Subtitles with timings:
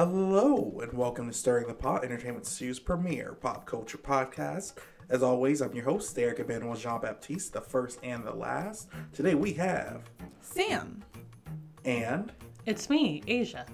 [0.00, 4.74] Hello, and welcome to Stirring the Pot, Entertainment Stu's premier pop culture podcast.
[5.08, 8.90] As always, I'm your host, Eric Emmanuel Jean Baptiste, the first and the last.
[9.14, 10.02] Today we have
[10.42, 11.02] Sam.
[11.86, 12.30] and
[12.66, 13.64] It's me, Asia.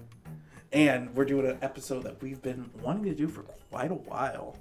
[0.72, 4.56] and we're doing an episode that we've been wanting to do for quite a while: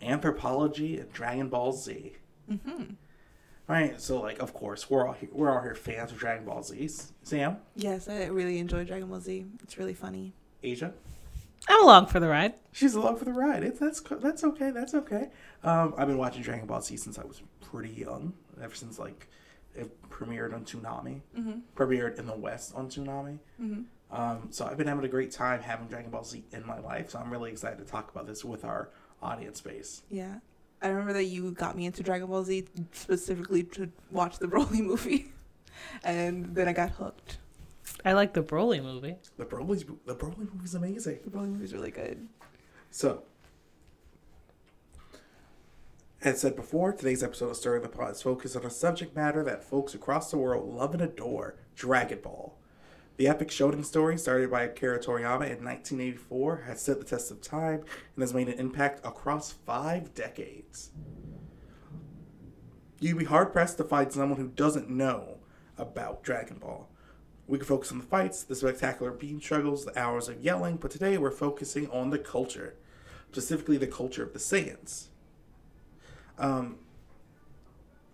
[0.00, 2.12] anthropology and Dragon Ball Z.
[2.48, 2.84] Mm-hmm.
[3.66, 6.62] Right, so like, of course, we're all here, we're all here fans of Dragon Ball
[6.62, 6.88] Z.
[7.24, 9.44] Sam, Yes, I really enjoy Dragon Ball Z.
[9.64, 10.34] It's really funny.
[10.64, 10.92] Asia.
[11.68, 12.54] I'm along for the ride.
[12.72, 13.62] She's along for the ride.
[13.62, 14.70] It's that's that's okay.
[14.70, 15.28] That's okay.
[15.62, 18.34] Um, I've been watching Dragon Ball Z since I was pretty young.
[18.62, 19.28] Ever since like
[19.74, 21.58] it premiered on Toonami, Mm-hmm.
[21.76, 23.38] premiered in the West on Toonami.
[23.60, 23.82] Mm-hmm.
[24.14, 27.10] Um, so I've been having a great time having Dragon Ball Z in my life.
[27.10, 28.90] So I'm really excited to talk about this with our
[29.22, 30.02] audience base.
[30.10, 30.34] Yeah.
[30.82, 34.80] I remember that you got me into Dragon Ball Z specifically to watch the Broly
[34.84, 35.32] movie.
[36.04, 37.38] and then I got hooked.
[38.04, 39.16] I like the Broly movie.
[39.38, 41.20] The Broly's the Broly movie's amazing.
[41.24, 42.28] The Broly movie is really good.
[42.90, 43.22] So,
[46.22, 49.42] as said before, today's episode of Stirring the Pot is focused on a subject matter
[49.44, 52.58] that folks across the world love and adore Dragon Ball.
[53.16, 57.40] The epic shonen story, started by Akira Toriyama in 1984, has stood the test of
[57.40, 57.84] time
[58.16, 60.90] and has made an impact across five decades.
[63.00, 65.38] You'd be hard pressed to find someone who doesn't know
[65.78, 66.88] about Dragon Ball.
[67.46, 70.90] We can focus on the fights, the spectacular beam struggles, the hours of yelling, but
[70.90, 72.74] today we're focusing on the culture,
[73.32, 75.08] specifically the culture of the Saiyans.
[76.38, 76.76] Um,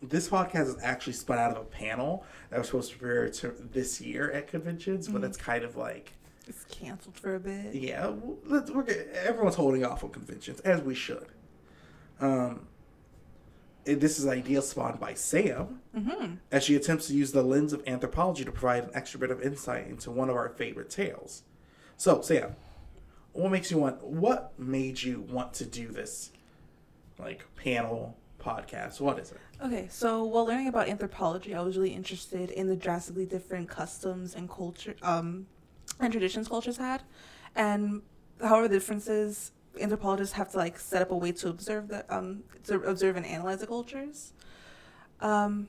[0.02, 3.54] this podcast is actually spun out of a panel that was supposed to premiere to
[3.72, 6.12] this year at conventions, but that's kind of like,
[6.48, 7.74] It's canceled for a bit.
[7.74, 8.12] yeah,
[8.46, 8.84] let's, we're,
[9.24, 11.26] everyone's holding off on conventions, as we should.
[12.20, 12.66] Um,
[13.84, 16.34] this is an idea spawned by Sam, Mm-hmm.
[16.52, 19.42] as she attempts to use the lens of anthropology to provide an extra bit of
[19.42, 21.42] insight into one of our favorite tales.
[21.96, 22.54] So, Sam,
[23.32, 24.02] what makes you want?
[24.04, 26.30] What made you want to do this,
[27.18, 29.00] like panel podcast?
[29.00, 29.38] What is it?
[29.62, 34.34] Okay, so while learning about anthropology, I was really interested in the drastically different customs
[34.34, 35.46] and culture, um,
[35.98, 37.02] and traditions cultures had,
[37.56, 38.02] and
[38.40, 42.42] however the differences anthropologists have to like set up a way to observe the um
[42.64, 44.32] to observe and analyze the cultures.
[45.20, 45.68] Um,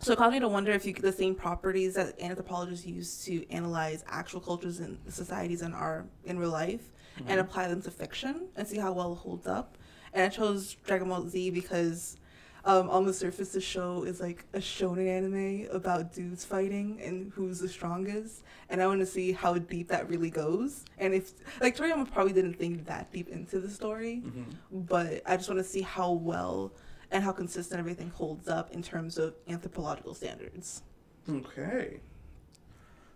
[0.00, 3.48] so it caused me to wonder if you the same properties that anthropologists use to
[3.50, 6.90] analyze actual cultures and societies in our in real life
[7.26, 9.76] and apply them to fiction and see how well it holds up.
[10.12, 12.16] And I chose Dragon Ball Z because
[12.64, 17.32] um, on the surface the show is like a shonen anime about dudes fighting and
[17.32, 18.42] who's the strongest.
[18.70, 20.84] And I want to see how deep that really goes.
[20.98, 24.42] And if like Toriyama probably didn't think that deep into the story, Mm-hmm.
[24.72, 26.72] but I just want to see how well
[27.10, 30.82] and how consistent everything holds up in terms of anthropological standards.
[31.28, 32.00] Okay.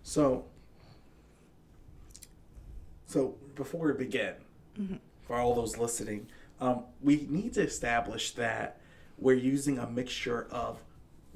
[0.03, 0.47] So,
[3.07, 4.35] so before we begin,
[4.79, 5.01] Mhm.
[5.21, 6.29] for all those listening,
[6.61, 8.81] um, we need to establish that
[9.19, 10.83] we're using a mixture of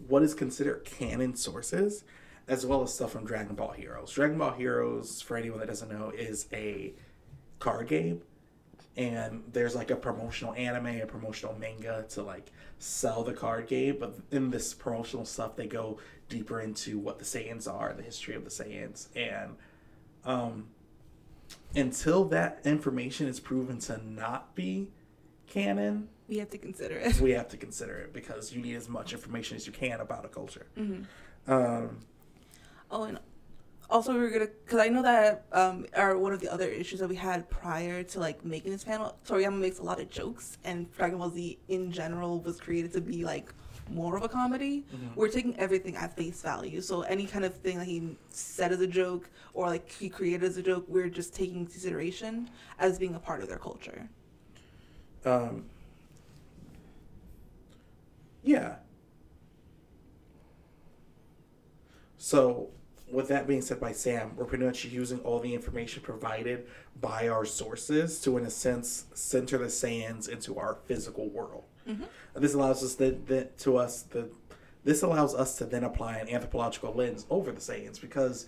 [0.09, 2.05] what is considered canon sources
[2.49, 4.13] as well as stuff from Dragon Ball Heroes.
[4.13, 6.93] Dragon Ball Heroes, for anyone that doesn't know, is a
[7.59, 8.23] card game.
[8.97, 13.97] And there's like a promotional anime, a promotional manga to like sell the card game.
[14.01, 15.99] But in this promotional stuff, they go
[16.29, 19.09] deeper into what the Saiyans are, the history of the Saiyans.
[19.15, 19.57] And
[20.25, 20.69] um,
[21.75, 24.89] until that information is proven to not be
[25.47, 27.21] canon, We have to consider it.
[27.21, 30.25] we have to consider it because you need as much information as you can about
[30.25, 30.67] a culture.
[30.77, 31.05] Mhm.
[31.47, 31.99] Um,
[32.97, 33.19] Oh, and
[33.91, 36.99] also we were gonna, cause I know that um, are one of the other issues
[37.01, 39.19] that we had prior to like making this panel.
[39.29, 43.03] Toriyama makes a lot of jokes, and Dragon Ball Z in general was created to
[43.03, 43.53] be like
[43.91, 44.87] more of a comedy.
[44.95, 45.15] Mhm.
[45.15, 48.81] We're taking everything at face value, so any kind of thing that he said as
[48.81, 52.49] a joke or like he created as a joke, we're just taking consideration
[52.79, 54.09] as being a part of their culture.
[55.27, 55.65] um,
[58.43, 58.77] yeah.
[62.19, 62.71] So,
[63.11, 66.67] with that being said by Sam, we're pretty much using all the information provided
[67.01, 71.65] by our sources to, in a sense, center the Saiyans into our physical world.
[71.87, 72.07] Mhm.
[72.35, 74.29] This allows us that, that to us the
[74.85, 78.47] this allows us to then apply an anthropological lens over the Saiyans because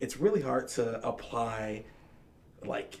[0.00, 1.84] it's really hard to apply
[2.64, 3.00] like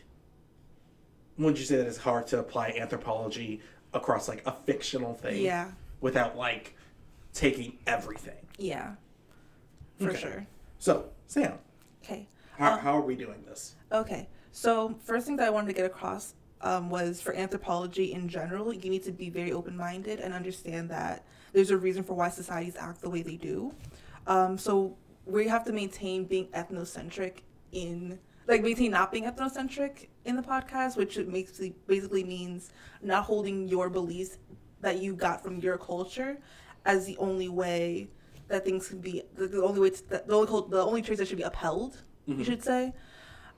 [1.36, 3.60] wouldn't you say that it's hard to apply anthropology
[3.92, 5.70] across like a fictional thing Yeah,
[6.00, 6.74] without like
[7.34, 8.94] taking everything yeah,
[9.98, 10.18] for Okay.
[10.18, 10.46] sure.
[10.78, 11.54] So sam
[12.02, 12.28] Okay.
[12.56, 15.72] how, Uh, how are we doing this Okay, so first thing that I wanted to
[15.72, 20.20] get across um, was for anthropology in general, you need to be very open minded
[20.20, 23.72] and understand that there's a reason for why societies act the way they do.
[24.26, 27.38] Um, so we have to maintain being ethnocentric
[27.72, 32.70] in like basically not being ethnocentric in the podcast, which it makes basically means
[33.02, 34.38] not holding your beliefs
[34.80, 36.38] that you got from your culture
[36.84, 38.08] as the only way
[38.48, 41.18] that things can be the, the only way to, the only cult- the only traits
[41.20, 42.02] that should be upheld.
[42.28, 42.38] Mhm.
[42.38, 42.92] You should say.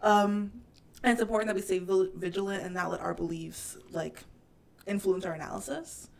[0.02, 0.52] Um,
[1.02, 1.78] and it's important that we stay
[2.14, 4.22] vigilant and not let our beliefs like
[4.86, 6.10] influence our analysis,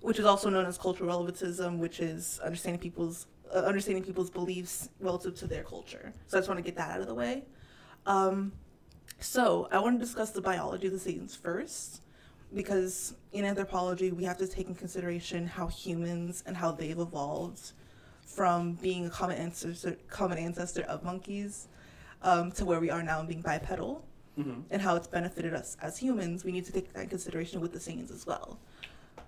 [0.00, 4.90] which is also known as cultural relativism, which is understanding people's uh, understanding people's beliefs
[5.00, 6.12] relative to their culture.
[6.26, 7.44] So I just want to get that out of the way.
[8.06, 8.52] Um,
[9.20, 12.02] so I want to discuss the biology of the Saiyans first,
[12.54, 17.72] because in anthropology we have to take in consideration how humans and how they've evolved
[18.28, 21.68] from being a common ancestor, common ancestor of monkeys,
[22.22, 24.04] um, to where we are now being bipedal
[24.36, 27.60] hmm and how it's benefited us as humans, we need to take that in consideration
[27.60, 28.58] with the Saiyans as well.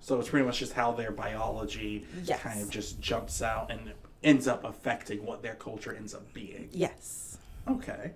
[0.00, 2.40] So it's pretty much just how their biology Yes.
[2.42, 3.92] kind of just jumps out and
[4.22, 6.68] ends up affecting what their culture ends up being.
[6.72, 7.38] Yes.
[7.66, 8.12] Okay.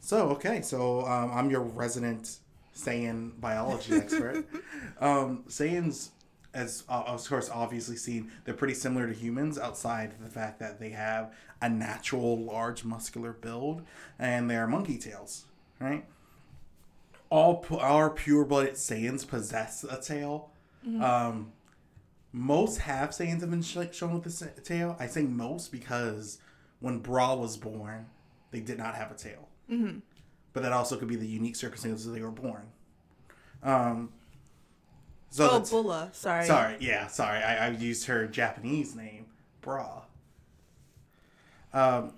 [0.00, 2.38] So okay, so um, I'm your resident
[2.74, 4.46] Saiyan biology expert.
[5.00, 6.10] um, Saiyans,
[6.54, 10.78] as uh, of course obviously seen, they're pretty similar to humans outside the fact that
[10.80, 13.82] they have a natural large muscular build
[14.18, 15.44] and they're monkey tails,
[15.80, 16.04] right?
[17.30, 20.50] All pu- our pure-blooded Saiyans possess a tail.
[21.02, 21.52] Um,
[22.32, 24.96] most have Saiyans have been sh- shown with this tail.
[25.00, 26.38] I say most because
[26.80, 28.06] when Bra was born,
[28.50, 29.48] they did not have a tail.
[29.70, 30.00] Mm-hmm.
[30.52, 32.66] But that also could be the unique circumstances they were born.
[33.62, 34.12] Um,
[35.34, 36.10] so oh, Bulla.
[36.12, 36.44] Sorry.
[36.44, 39.26] sorry, yeah, sorry, I, I used her Japanese name,
[39.62, 40.02] Bra.
[41.72, 42.12] Um,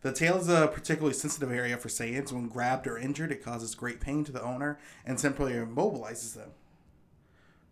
[0.00, 2.32] the tail is a particularly sensitive area for Saiyans.
[2.32, 6.50] When grabbed or injured, it causes great pain to the owner and temporarily immobilizes them.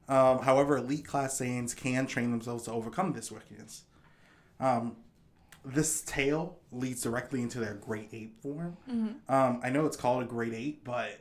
[0.06, 3.84] Um, however, elite class Saiyans can train themselves to overcome this weakness.
[4.60, 4.96] Um,
[5.64, 8.76] this tail leads directly into their great ape form.
[9.30, 11.20] Um, I know it's called a great ape, but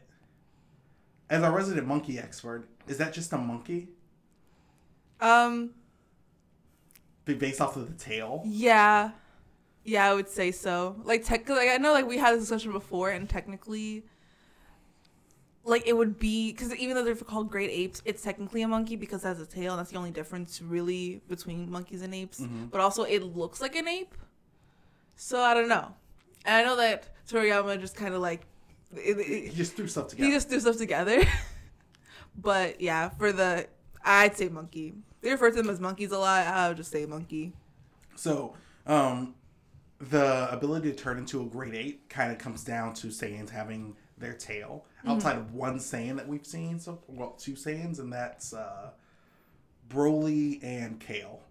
[1.29, 3.89] as our resident monkey expert, is that just a monkey
[5.21, 5.71] Um.
[7.25, 8.41] Based off of the tail?
[8.45, 9.11] Yeah.
[9.83, 10.95] Yeah, I would say so.
[11.03, 14.03] Like technically, like, I know like we had this discussion before, and technically,
[15.63, 18.95] like it would be because even though they're called great apes, it's technically a monkey
[18.95, 19.73] because it has a tail.
[19.73, 22.41] And that's the only difference really between monkeys and apes.
[22.71, 24.15] But also, it looks like an ape.
[25.15, 25.93] So I don't know.
[26.45, 28.47] And I know that Toriyama just kind of like
[28.95, 30.27] it, He it, just threw stuff together.
[30.27, 31.21] he just threw stuff together.
[32.35, 33.67] but yeah, for the
[34.03, 34.93] I'd say monkey.
[35.21, 36.47] They refer to them as monkeys a lot.
[36.47, 37.51] I would just say monkey.
[38.15, 38.55] So,
[38.87, 39.35] um,
[39.99, 43.95] the ability to turn into a great ape kind of comes down to Saiyans having
[44.17, 44.85] their tail.
[45.05, 48.89] Outside of one Saiyan that we've seen, so well, two Saiyans, and that's uh,
[49.89, 51.41] Broly and Kale,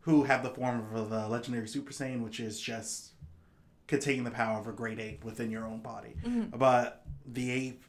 [0.00, 3.11] who have the form of the legendary Super Saiyan, which is just
[3.86, 6.14] containing the power of a great ape within your own body.
[6.54, 7.82] But the ape,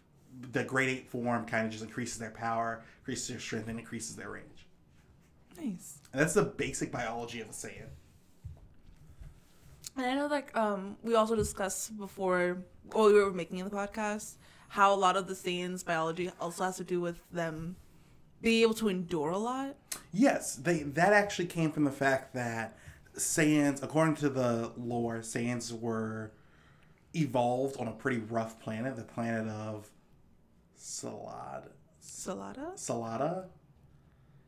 [0.51, 4.15] the great ape form, kind of just increases their power, increases their strength, and increases
[4.15, 4.67] their range.
[5.57, 5.99] Nice.
[6.11, 7.89] And that's the basic biology of a Saiyan.
[9.95, 14.35] And I know like um we also discussed before while we were making the podcast
[14.69, 17.75] how a lot of the Saiyans biology also has to do with them
[18.41, 19.75] being able to endure a lot.
[20.11, 22.77] Yes, they that actually came from the fact that
[23.15, 26.31] Saiyans, according to the lore, Saiyans were
[27.13, 29.89] evolved on a pretty rough planet, the planet of
[30.75, 31.69] Salad,
[32.01, 32.73] Salada?
[32.75, 33.45] Salada,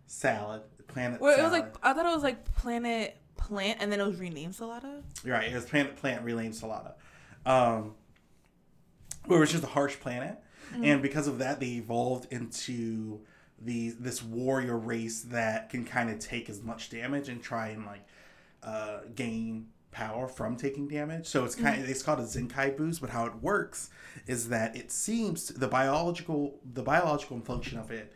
[0.08, 1.22] Salad, planet.
[1.22, 4.18] Well, it was like I thought it was like planet plant and then it was
[4.18, 5.04] renamed Salada.
[5.24, 5.52] You're right.
[5.52, 6.94] It was planet plant renamed Salada.
[7.46, 7.94] Um,
[9.26, 10.38] where it was just a harsh planet,
[10.82, 13.22] and because of that, they evolved into
[13.60, 17.86] the this warrior race that can kind of take as much damage and try and
[17.86, 18.06] like
[18.66, 21.26] uh, gain power from taking damage.
[21.28, 23.90] So it's kind of it's called a Zenkai boost, but how it works
[24.28, 28.12] is that it seems the biological the biological function of it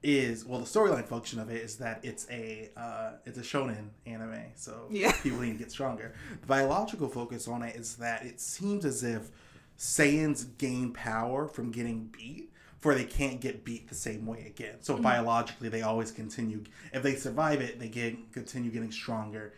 [0.00, 3.88] is well the storyline function of it is that it's a uh, it's a shonen
[4.06, 5.10] anime so Yeah.
[5.22, 9.02] people need to get stronger the biological focus on it is that it seems as
[9.02, 9.30] if
[9.76, 14.76] Saiyans gain power from getting beat for they can't get beat the same way again.
[14.80, 19.54] So biologically they always continue if they survive it they get continue getting stronger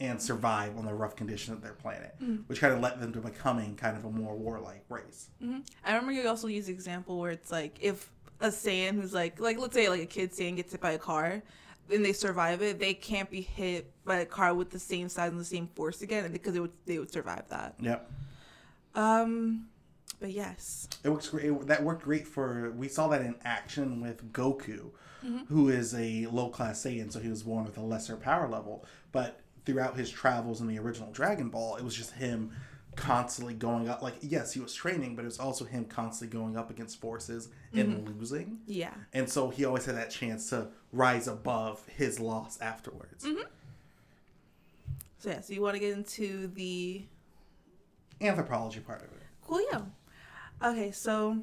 [0.00, 2.16] and survive on the rough conditions of their planet
[2.48, 5.28] which kind of led them to becoming kind of a more warlike race.
[5.40, 9.14] Hmm I remember you also used the example where it's like if a Saiyan who's
[9.14, 11.42] like like let's say like a kid Saiyan gets hit by a car
[11.90, 15.30] and they survive it, they can't be hit by a car with the same size
[15.30, 17.74] and the same force again because they would they would survive that.
[17.78, 18.10] yep.
[18.94, 19.66] Um,
[20.24, 21.44] but yes, It works great.
[21.44, 22.70] It, that worked great for.
[22.70, 24.90] We saw that in action with Goku,
[25.22, 25.44] mm-hmm.
[25.48, 28.86] who is a low class Saiyan, so he was born with a lesser power level.
[29.12, 32.52] But throughout his travels in the original Dragon Ball, it was just him
[32.96, 34.00] constantly going up.
[34.00, 37.50] Like, yes, he was training, but it was also him constantly going up against forces
[37.74, 38.18] and mm-hmm.
[38.18, 38.60] losing.
[38.66, 38.94] Yeah.
[39.12, 43.26] And so he always had that chance to rise above his loss afterwards.
[43.26, 43.42] Mm-hmm.
[45.18, 47.04] So yeah, so you want to get into the
[48.22, 49.22] Anthropology part of it.
[49.46, 49.80] Cool, yeah.
[50.64, 51.42] Okay, so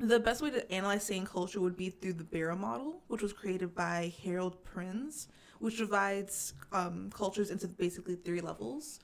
[0.00, 3.32] the best way to analyze Saiyan culture would be through the barrel model, which was
[3.32, 5.28] created by Harald Prins,
[5.60, 8.98] which divides um, cultures into basically three levels.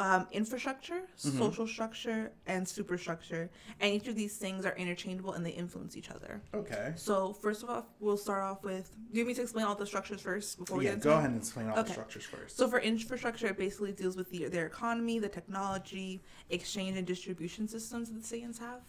[0.00, 3.50] Um, infrastructure, social structure, and superstructure.
[3.80, 6.40] And each of these things are interchangeable and they influence each other.
[6.54, 6.92] Okay.
[6.96, 8.90] So, first of all, we'll start off with.
[9.12, 11.28] Do you want me to explain all the structures first before we yeah, go ahead
[11.28, 12.56] and explain all the structures first.
[12.56, 17.68] So for infrastructure, it basically deals with the, their economy, the technology, exchange and distribution
[17.68, 18.80] systems that the Saiyans have.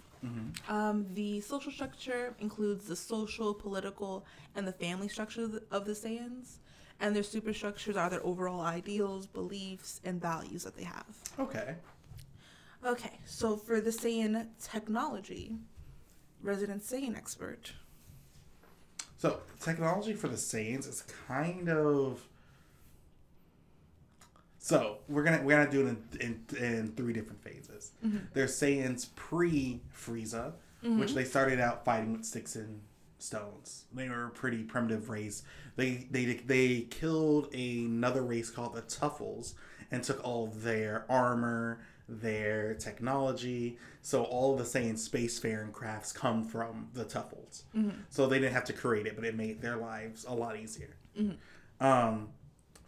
[0.70, 4.26] Um, the social structure includes the social, political,
[4.56, 6.58] and the family structure of the, of the Saiyans.
[7.02, 11.06] And their superstructures are their overall ideals, beliefs, and values that they have.
[11.40, 11.76] okay.
[12.84, 15.56] Okay, so for the Saiyan technology,
[16.42, 17.74] resident Saiyan expert.
[19.18, 22.28] So technology for the Saiyans is kind of.
[24.58, 27.92] So we're gonna we're gonna do it in, in, in three different phases.
[28.04, 28.18] Mm-hmm.
[28.34, 31.16] There's Saiyans pre Frieza, which mm-hmm.
[31.16, 32.82] they started out fighting with sticks and
[33.22, 33.86] stones.
[33.94, 35.44] They were a pretty primitive race.
[35.76, 39.54] They they they killed another race called the Tuffles
[39.92, 43.78] and took all their armor, their technology.
[44.02, 47.64] So all of the same spacefaring crafts come from the Tuffles.
[48.10, 50.96] So they didn't have to create it, but it made their lives a lot easier.
[51.80, 52.30] Um,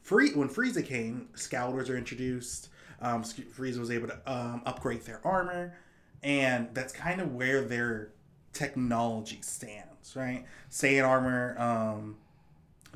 [0.02, 2.70] Free when Frieza came, Scouters are introduced.
[3.02, 5.78] Um, Frieza was able to um, upgrade their armor,
[6.22, 8.12] and that's kind of where their
[8.54, 10.46] technology stands, right?
[10.72, 12.18] Saiyan armor um,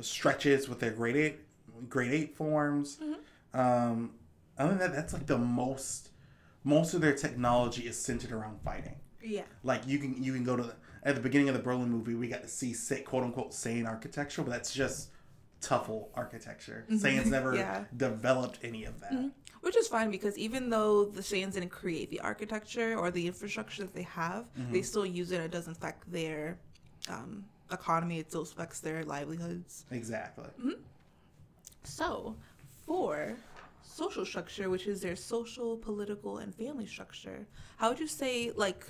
[0.02, 1.40] stretches with their great ape,
[1.90, 3.00] great ape forms.
[3.54, 4.12] Um,
[4.58, 6.10] other than that, that's like the most.
[6.64, 8.96] Most of their technology is centered around fighting.
[9.24, 9.44] Yeah.
[9.64, 12.14] Like you can you can go to the, at the beginning of the Broly movie,
[12.16, 15.10] we got to see say, quote unquote Saiyan architecture, but that's just
[15.62, 16.86] Tuffle architecture.
[16.92, 17.86] Saiyans never Yeah.
[17.96, 19.32] developed any of that.
[19.68, 23.84] Which is fine because even though the Saiyans didn't create the architecture or the infrastructure
[23.84, 24.72] that they have, mm-hmm.
[24.72, 25.42] they still use it.
[25.42, 26.58] It doesn't affect their
[27.10, 28.20] um, economy.
[28.20, 29.84] It still affects their livelihoods.
[29.92, 30.46] Exactly.
[30.58, 30.80] Mm-hmm.
[31.84, 32.38] So,
[32.86, 33.36] for
[33.84, 37.46] social structure, which is their social, political, and family structure,
[37.76, 38.86] how would you say, like,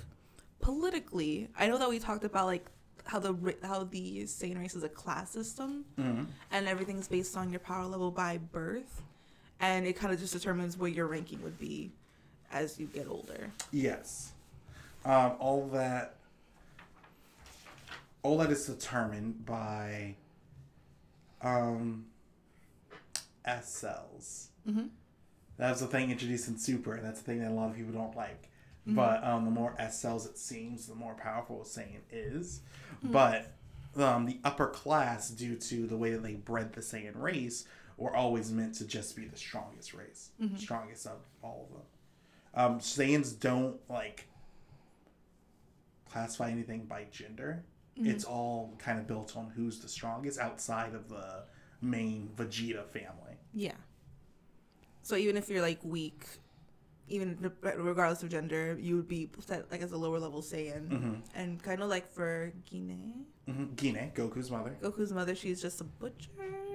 [0.60, 1.48] politically?
[1.58, 2.66] I know that we talked about like
[3.04, 6.22] how the how the Saiyan race is a class system, mm-hmm.
[6.52, 9.02] and everything's based on your power level by birth,
[9.60, 11.90] and it kind of just determines what your ranking would be
[12.52, 13.50] as you get older.
[13.72, 14.32] Yes.
[15.04, 16.14] Um, all that.
[18.22, 20.14] All that is determined by.
[21.42, 22.06] Um.
[23.44, 24.48] S cells.
[24.68, 24.88] Mm-hmm.
[25.56, 27.92] That's the thing introduced in Super, and that's the thing that a lot of people
[27.92, 28.50] don't like.
[28.86, 32.62] But um, the more S cells it seems, the more powerful a Saiyan is.
[33.02, 33.52] But
[33.98, 37.66] um, the upper class, due to the way that they bred the Saiyan race,
[37.98, 41.86] were always meant to just be the strongest race, strongest of all of them.
[42.54, 44.26] Um, Saiyans don't like
[46.10, 47.64] classify anything by gender.
[48.00, 51.42] It's all kind of built on who's the strongest outside of the
[51.82, 53.34] main Vegeta family.
[53.52, 53.72] Yeah.
[55.02, 56.24] So even if you're like weak,
[57.08, 61.60] even regardless of gender, you would be set like as a lower level Saiyan, and
[61.60, 64.76] kind of like for Gine, hmm Gine, Goku's mother.
[64.80, 66.30] Goku's mother, she's just a butcher.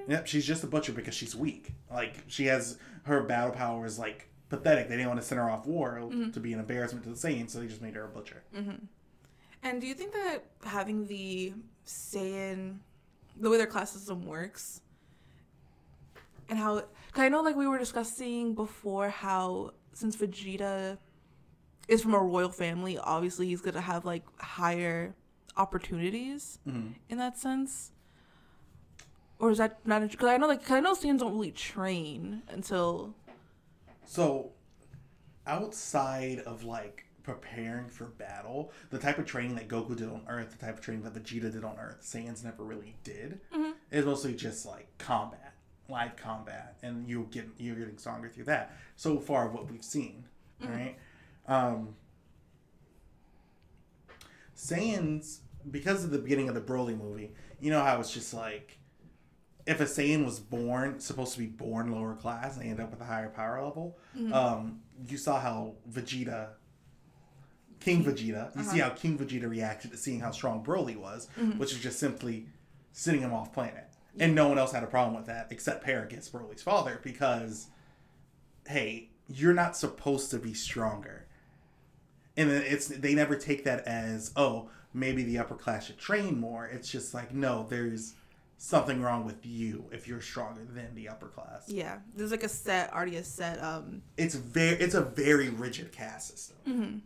[0.08, 1.74] Yep, she's just a butcher because she's weak.
[1.92, 4.88] Like she has her battle power is like pathetic.
[4.88, 6.32] They didn't want to send her off war mm-hmm.
[6.32, 8.44] to be an embarrassment to the Saiyans, so they just made her a butcher.
[8.56, 8.86] Mm-hmm.
[9.64, 11.54] And do you think that having the
[11.88, 12.78] Saiyan,
[13.40, 14.82] the way their class system works,
[16.50, 20.98] and how, cause I know like we were discussing before how since Vegeta
[21.88, 25.16] is from a royal family, obviously he's gonna have like higher
[25.56, 26.92] opportunities mm-hmm.
[27.10, 27.93] in that sense.
[29.40, 30.02] Or is that not?
[30.10, 33.14] Because I know like 'cause I know Saiyans don't really train until
[34.06, 34.52] So,
[35.48, 40.52] outside of like preparing for battle, the type of training that Goku did on Earth,
[40.58, 43.40] the type of training that Vegeta did on Earth, Saiyans never really did.
[43.92, 45.54] It's mostly just like combat,
[45.90, 48.76] live combat, and you get you're getting stronger through that.
[48.96, 50.26] So far, what we've seen,
[50.62, 50.98] right?
[51.48, 51.96] Um,
[54.56, 55.40] Saiyans,
[55.72, 58.78] because of the beginning of the Broly movie, you know how it's just like
[59.66, 62.92] if a Saiyan was born supposed to be born lower class and they end up
[62.92, 64.34] with a higher power level, mm-hmm.
[64.34, 66.50] um, you saw how Vegeta,
[67.80, 68.90] King Vegeta, you see uh-huh.
[68.90, 71.58] how King Vegeta reacted to seeing how strong Broly was, mm-hmm.
[71.58, 72.48] which is just simply
[72.92, 73.86] sitting him off planet.
[74.20, 77.68] And no one else had a problem with that except Paragus, Broly's father, because
[78.68, 81.26] hey, you're not supposed to be stronger.
[82.36, 86.68] And it's they never take that as, oh, maybe the upper class should train more.
[86.68, 88.16] It's just like, no, there's
[88.58, 91.64] something wrong with you if you're stronger than the upper class.
[91.68, 93.62] Yeah, there's like a set already a set.
[93.62, 97.04] Um, It's very it's a very rigid caste system.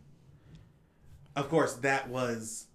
[1.35, 2.65] Of course, that was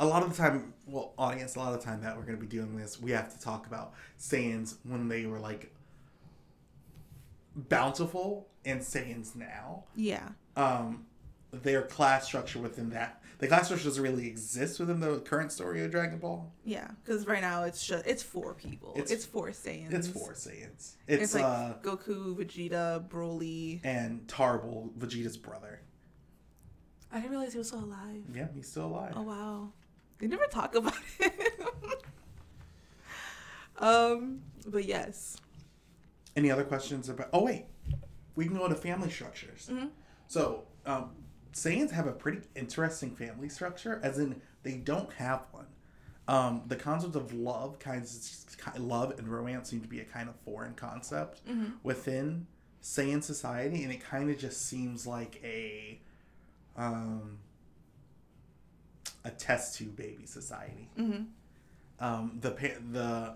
[0.00, 0.74] a lot of the time.
[0.86, 3.10] Well, audience, a lot of the time that we're going to be doing this, we
[3.12, 5.72] have to talk about Saiyans when they were like
[7.56, 9.84] bountiful and Saiyans now.
[9.96, 11.06] yeah, Um,
[11.52, 15.84] their class structure within that the class structure doesn't really exist within the current story
[15.84, 16.52] of Dragon Ball.
[16.64, 18.90] yeah, because right now it's just it's four people.
[18.96, 19.92] It's- It's, four Saiyans.
[19.92, 20.96] It's four Saiyans.
[21.06, 23.80] It's, It's, like uh Goku, Vegeta, Broly.
[23.84, 25.80] and Tarble, Vegeta's brother.
[27.12, 28.24] I didn't realize he was still alive.
[28.34, 29.12] Yeah, he's still alive.
[29.16, 29.68] Oh wow,
[30.18, 32.02] they never talk about it.
[33.78, 35.36] um, but yes.
[36.36, 37.28] Any other questions about?
[37.32, 37.66] Oh wait,
[38.34, 39.68] we can go to family structures.
[39.72, 39.90] Mhm.
[40.26, 41.10] So, um,
[41.64, 45.66] Saiyans have a pretty interesting family structure, as in they don't have one.
[46.28, 50.28] Um, the concept of love, kinds of, love and romance, seem to be a kind
[50.28, 51.40] of foreign concept
[51.82, 52.46] within
[52.82, 56.00] Saiyan society, and it kind of just seems like a
[56.76, 57.38] um,
[59.24, 60.88] a test tube baby society.
[60.96, 61.22] hmm
[62.00, 62.50] Um, the
[62.92, 63.34] the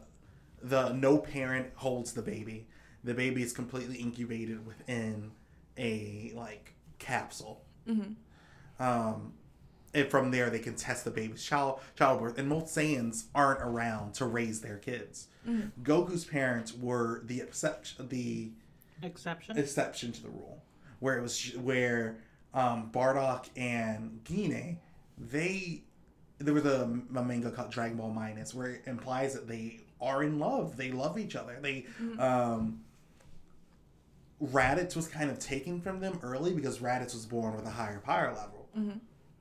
[0.62, 2.66] the no parent holds the baby.
[3.04, 5.32] The baby is completely incubated within
[5.76, 7.64] a like capsule.
[7.86, 8.12] Hmm
[8.80, 9.32] Um,
[9.94, 12.38] and from there they can test the baby's child childbirth.
[12.38, 15.28] And most Saiyans aren't around to raise their kids.
[15.82, 18.50] Goku's parents were the exception, the
[19.02, 19.58] Exception.
[19.58, 20.62] exception to the rule,
[21.00, 22.18] where it was where
[22.54, 24.78] um, Bardock and Gine,
[25.18, 25.82] they
[26.38, 26.82] there was a,
[27.16, 30.76] a manga called Dragon Ball Minus where it implies that they are in love.
[30.76, 31.58] They love each other.
[31.60, 31.86] They
[32.18, 32.80] um,
[34.42, 38.00] Raditz was kind of taken from them early because Raditz was born with a higher
[38.00, 38.68] power level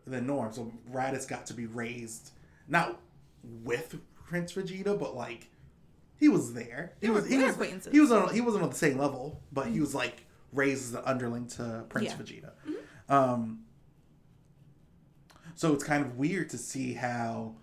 [0.05, 0.53] than Norm.
[0.53, 2.31] So Raditz got to be raised
[2.67, 2.99] not
[3.43, 3.95] with
[4.28, 5.47] Prince Vegeta, but like
[6.19, 6.93] he was there.
[7.02, 7.91] He was, he was acquaintances.
[7.91, 10.93] He was on he wasn't on the same level, but he was like raised as
[10.99, 12.17] an underling to Prince Yeah.
[12.17, 12.52] Vegeta.
[13.10, 13.62] Um,
[15.56, 17.56] so it's kind of weird to see how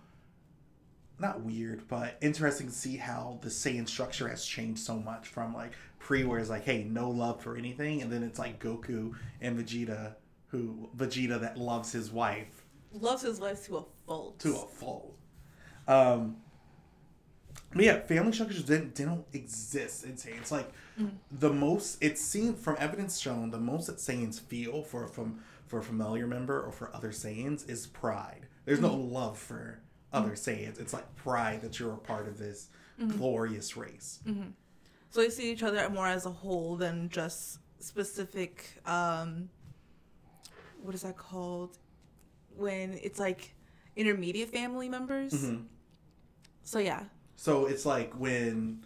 [1.19, 5.53] not weird, but interesting to see how the Saiyan structure has changed so much from
[5.53, 9.13] like pre where it's like, hey, no love for anything, and then it's like Goku
[9.41, 10.15] and Vegeta
[10.47, 14.39] who Vegeta that loves his wife Loves his life to a fault.
[14.39, 15.15] to a fault.
[15.87, 16.37] Um,
[17.73, 20.37] but yeah, family structures didn't, didn't exist in Saiyans.
[20.39, 20.71] It's like
[21.31, 25.79] the most it seen from evidence shown the most that Saiyans feel for from for
[25.79, 28.47] a familiar member or for other Saiyans is pride.
[28.65, 29.81] There's no love for
[30.13, 30.79] other Saiyans.
[30.79, 32.69] It's like pride that you're a part of this
[33.17, 34.19] glorious race.
[35.11, 38.79] So they see each other more as a whole than just specific.
[38.85, 39.49] Um,
[40.81, 41.77] what is that called?
[42.55, 43.55] When it's like
[43.95, 45.33] intermediate family members.
[45.33, 45.65] Mhm.
[46.63, 47.05] So yeah.
[47.37, 48.83] So it's like when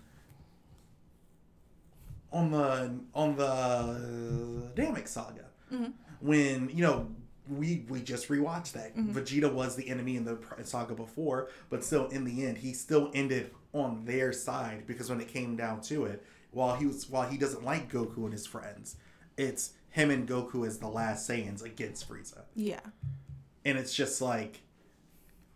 [2.31, 5.45] on the on the Namek saga,
[6.21, 7.07] when you know
[7.47, 8.95] we we just rewatched that.
[8.95, 9.17] Mm-hmm.
[9.17, 13.11] Vegeta was the enemy in the saga before, but still in the end he still
[13.13, 17.27] ended on their side because when it came down to it, while he was while
[17.27, 18.95] he doesn't like Goku and his friends,
[19.37, 22.43] it's him and Goku as the last Saiyans against Frieza.
[22.55, 22.79] Yeah.
[23.65, 24.61] and it's just like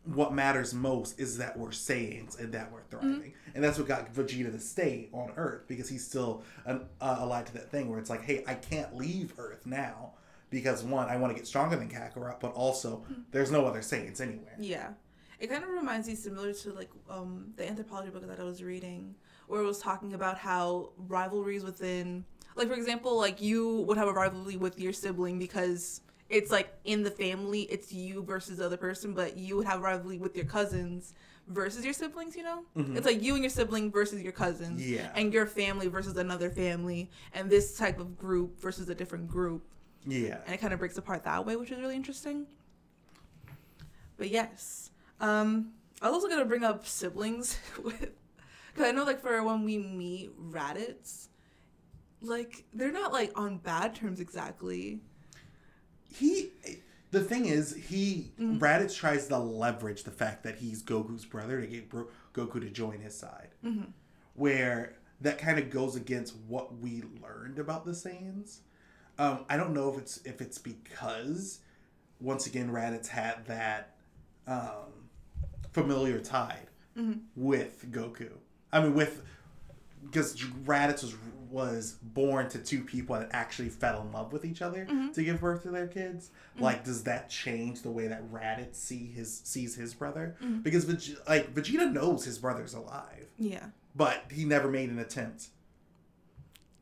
[0.03, 3.55] what matters most is that we're Saiyans and that we're thriving, mm-hmm.
[3.55, 7.45] and that's what got Vegeta to stay on Earth because he's still an, uh, alive
[7.45, 10.13] to that thing where it's like, hey, I can't leave Earth now
[10.49, 14.21] because one, I want to get stronger than Kakarot, but also there's no other Saiyans
[14.21, 14.55] anywhere.
[14.59, 14.89] Yeah.
[15.39, 18.63] It kind of reminds me similar to like um, the anthropology book that I was
[18.63, 19.13] reading,
[19.47, 24.07] where it was talking about how rivalries within, like for example, like you would have
[24.07, 28.65] a rivalry with your sibling because it's like in the family, it's you versus the
[28.65, 31.13] other person, but you would have rivalry with your cousins
[31.47, 32.35] versus your siblings.
[32.35, 35.11] You know, it's like you and your sibling versus your cousins, Yeah.
[35.15, 39.63] and your family versus another family, and this type of group versus a different group
[40.07, 42.45] Yeah, and it kind of breaks apart that way, which is really interesting.
[44.17, 48.11] But yes, um, I was also gonna bring up siblings with,
[48.73, 51.27] because I know like for when we meet Raditz,
[52.21, 55.01] like they're not like on bad terms exactly.
[56.13, 56.51] he.
[57.11, 61.65] The thing is, he Raditz tries to leverage the fact that he's Goku's brother to
[61.65, 63.49] get Bro- Goku to join his side.
[64.33, 68.59] where that kind of goes against what we learned about the Saiyans.
[69.19, 71.59] Um, I don't know if it's if it's because
[72.19, 73.95] once again Raditz had that
[74.47, 74.93] um,
[75.71, 76.67] familiar tide
[77.35, 78.31] with Goku.
[78.73, 79.23] I mean with
[80.05, 81.15] because Raditz was
[81.49, 85.39] was born to two people that actually fell in love with each other to give
[85.39, 86.29] birth to their kids.
[86.59, 90.35] Like, does that change the way that Raditz see his sees his brother?
[90.61, 90.85] Because
[91.27, 93.67] like Vegeta knows his brother's alive, Yeah.
[93.95, 95.47] but he never made an attempt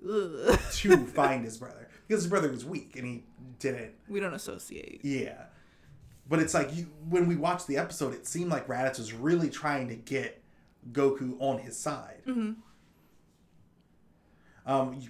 [0.07, 0.59] Ugh.
[0.73, 3.23] to find his brother because his brother was weak and he
[3.59, 3.93] didn't.
[4.07, 5.01] we don't associate.
[5.03, 5.43] Yeah,
[6.29, 9.49] but it's like you when we watched the episode, it seemed like Raditz was really
[9.49, 10.41] trying to get
[10.91, 12.21] Goku on his side.
[12.27, 12.53] Mm-hmm.
[14.65, 15.09] Um, you,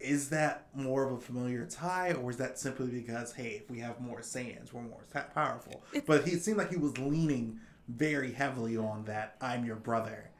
[0.00, 3.78] is that more of a familiar tie, or is that simply because hey, if we
[3.80, 5.00] have more Saiyans, we're more
[5.34, 5.82] powerful?
[5.92, 10.30] It- but he seemed like he was leaning very heavily on that "I'm your brother."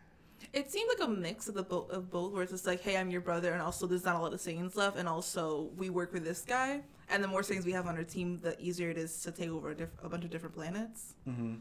[0.58, 2.96] It seemed like a mix of the bo- of both, where it's just like, hey,
[2.96, 5.90] I'm your brother, and also there's not a lot of Saiyans left, and also we
[5.90, 8.88] work with this guy, and the more Saiyans we have on our team, the easier
[8.88, 11.14] it is to take over a, diff- a bunch of different planets.
[11.24, 11.54] hmm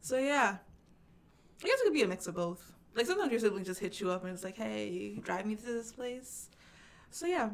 [0.00, 0.56] So yeah,
[1.62, 2.72] I guess it could be a mix of both.
[2.94, 5.66] Like sometimes your siblings just hit you up and it's like, hey, drive me to
[5.78, 6.48] this place.
[7.10, 7.50] So yeah,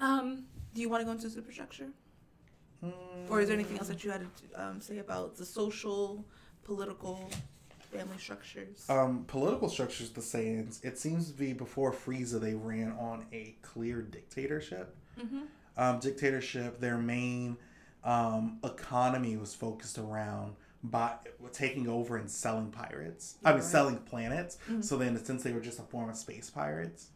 [0.00, 1.90] um, do you want to go into superstructure,
[3.28, 6.24] or is there anything else that you had to um, say about the social,
[6.64, 7.28] political,
[7.98, 8.86] family structures?
[8.88, 10.84] Um, political structures, the Saiyans.
[10.84, 14.94] It seems to be before Frieza, they ran on a clear dictatorship.
[15.18, 15.42] mm-hmm.
[15.76, 17.56] um, dictatorship, their main
[18.04, 21.14] um, economy was focused around by
[21.52, 23.36] taking over and selling pirates.
[23.44, 23.64] I mean, Right.
[23.64, 24.58] selling planets.
[24.68, 24.84] Mhm.
[24.84, 27.08] So then, since they were just a form of space pirates,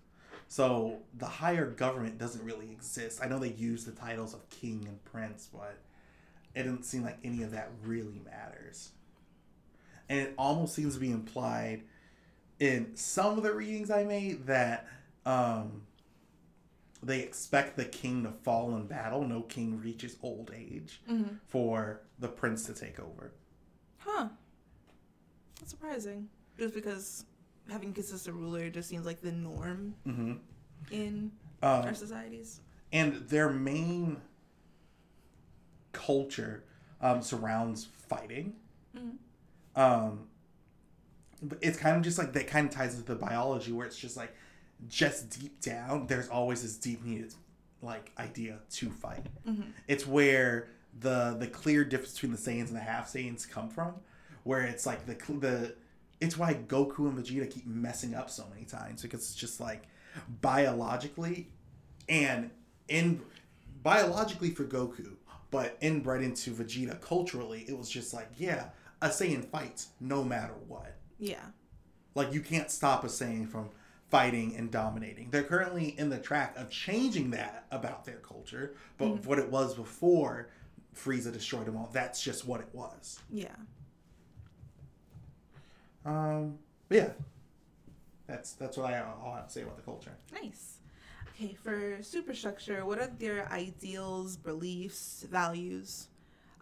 [0.48, 3.20] so the higher government doesn't really exist.
[3.22, 5.76] I know they use the titles of king and prince, but
[6.56, 8.90] it doesn't seem like any of that really matters.
[10.10, 11.84] And it almost seems to be implied
[12.58, 14.86] in some of the readings I made that
[15.24, 15.82] um,
[17.02, 19.22] they expect the king to fall in battle.
[19.22, 21.36] No king reaches old age Mm-hmm.
[21.46, 23.32] for the prince to take over.
[23.98, 24.28] Huh.
[25.60, 26.28] That's surprising.
[26.58, 27.24] Just because
[27.70, 30.32] having a consistent ruler just seems like the norm hmm
[30.90, 31.30] in
[31.62, 32.60] Um, our societies.
[32.92, 34.20] and their main
[35.92, 36.64] culture
[37.00, 38.54] um, surrounds fighting.
[38.96, 39.16] Mhm.
[39.76, 40.26] Um,
[41.42, 43.96] but it's kind of just like that kind of ties into the biology where it's
[43.96, 44.34] just like
[44.88, 47.32] just deep down there's always this deep needed
[47.82, 49.26] like idea to fight.
[49.46, 49.72] Mhm.
[49.88, 53.94] It's where the the clear difference between the Saiyans and the half Saiyans come from,
[54.44, 55.74] where it's like the the
[56.20, 59.84] it's why Goku and Vegeta keep messing up so many times because it's just like
[60.42, 61.48] biologically
[62.08, 62.50] and
[62.88, 63.20] in
[63.82, 65.12] biologically for Goku,
[65.50, 68.66] but inbred into Vegeta culturally, it was just like, yeah,
[69.02, 70.96] a Saiyan fights no matter what.
[71.18, 71.44] Yeah.
[72.14, 73.70] Like you can't stop a Saiyan from
[74.10, 75.30] fighting and dominating.
[75.30, 79.74] They're currently in the track of changing that about their culture, but what it was
[79.74, 80.48] before
[80.94, 83.20] Frieza destroyed them all, that's just what it was.
[83.30, 83.54] Yeah.
[86.04, 86.58] Um,
[86.88, 87.10] but yeah,
[88.26, 90.16] that's that's what I all have to say about the culture.
[90.32, 90.78] Nice.
[91.34, 96.08] Okay, for superstructure, what are their ideals, beliefs, values?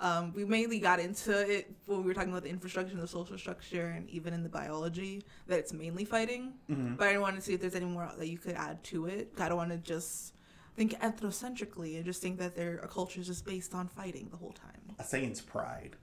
[0.01, 3.09] Um, we mainly got into it when we were talking about the infrastructure and the
[3.09, 6.53] social structure, and even in the biology that it's mainly fighting.
[6.69, 9.07] hmm But I want to see if there's any more that you could add to
[9.07, 9.33] it.
[9.39, 10.35] I don't want to just
[10.77, 14.53] think ethnocentrically and just think that their culture is just based on fighting the whole
[14.53, 14.95] time.
[15.01, 15.97] A Saiyan's pride,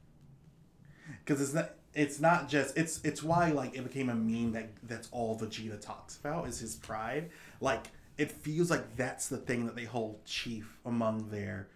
[1.24, 4.72] because it's not it's not just it's it's why like it became a meme that
[4.84, 7.30] that's all Vegeta talks about is his pride.
[7.62, 11.68] Like it feels like that's the thing that they hold chief among their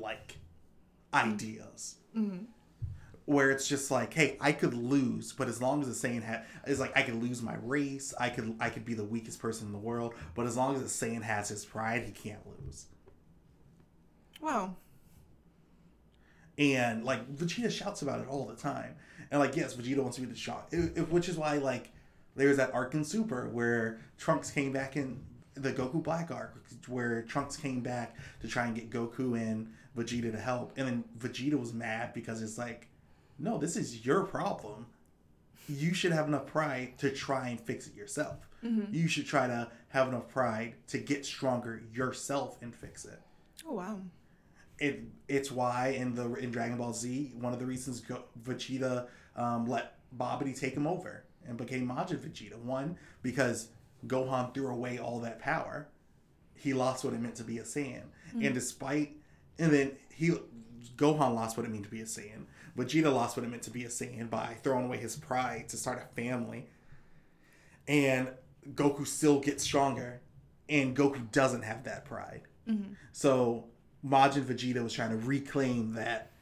[0.00, 0.38] like
[1.16, 1.96] ideas.
[2.16, 2.44] Mm-hmm.
[3.24, 6.44] Where it's just like, hey, I could lose, but as long as the Saiyan had,
[6.64, 9.66] is like I could lose my race, I could I could be the weakest person
[9.66, 12.86] in the world, but as long as the Saiyan has his pride, he can't lose.
[14.40, 14.76] Wow.
[16.58, 18.94] and like Vegeta shouts about it all the time.
[19.30, 21.90] And like, yes, Vegeta wants to be the shot, it, it- which is why like
[22.36, 25.20] there's that arc in Super where Trunks came back in
[25.54, 30.30] the Goku Black arc, where Trunks came back to try and get Goku and Vegeta
[30.30, 32.88] to help, and then Vegeta was mad because it's like,
[33.38, 34.86] no, this is your problem.
[35.68, 38.48] You should have enough pride to try and fix it yourself.
[38.90, 43.20] You should try to have enough pride to get stronger yourself and fix it.
[43.64, 44.00] Oh wow.
[44.78, 49.06] it it's why in the in Dragon Ball Z one of the reasons Go, Vegeta
[49.36, 52.58] um, let Babidi take him over and became Majin Vegeta.
[52.58, 53.68] One because
[54.06, 55.88] Gohan threw away all that power.
[56.54, 58.04] He lost what it meant to be a Saiyan.
[58.42, 59.15] And despite
[59.58, 60.32] and then he
[60.96, 63.70] Gohan lost what it meant to be a Saiyan Vegeta lost what it meant to
[63.70, 66.66] be a Saiyan by throwing away his pride to start a family.
[67.88, 68.28] And
[68.74, 70.20] Goku still gets stronger
[70.68, 72.42] and Goku doesn't have that pride.
[72.68, 72.92] Mm-hmm.
[73.12, 73.66] So
[74.04, 76.32] Majin Vegeta was trying to reclaim that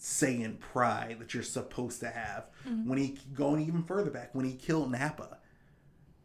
[0.00, 2.46] Saiyan pride that you're supposed to have.
[2.66, 2.88] Mm-hmm.
[2.88, 5.38] When he going even further back, when he killed Nappa,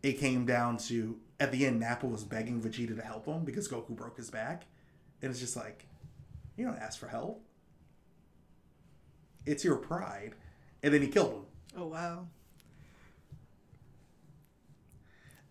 [0.01, 3.67] it came down to at the end Nappa was begging Vegeta to help him because
[3.67, 4.65] Goku broke his back,
[5.21, 5.87] and it's just like,
[6.57, 7.41] you don't ask for help.
[9.45, 10.33] It's your pride,
[10.83, 11.41] and then he killed him.
[11.77, 12.27] Oh wow.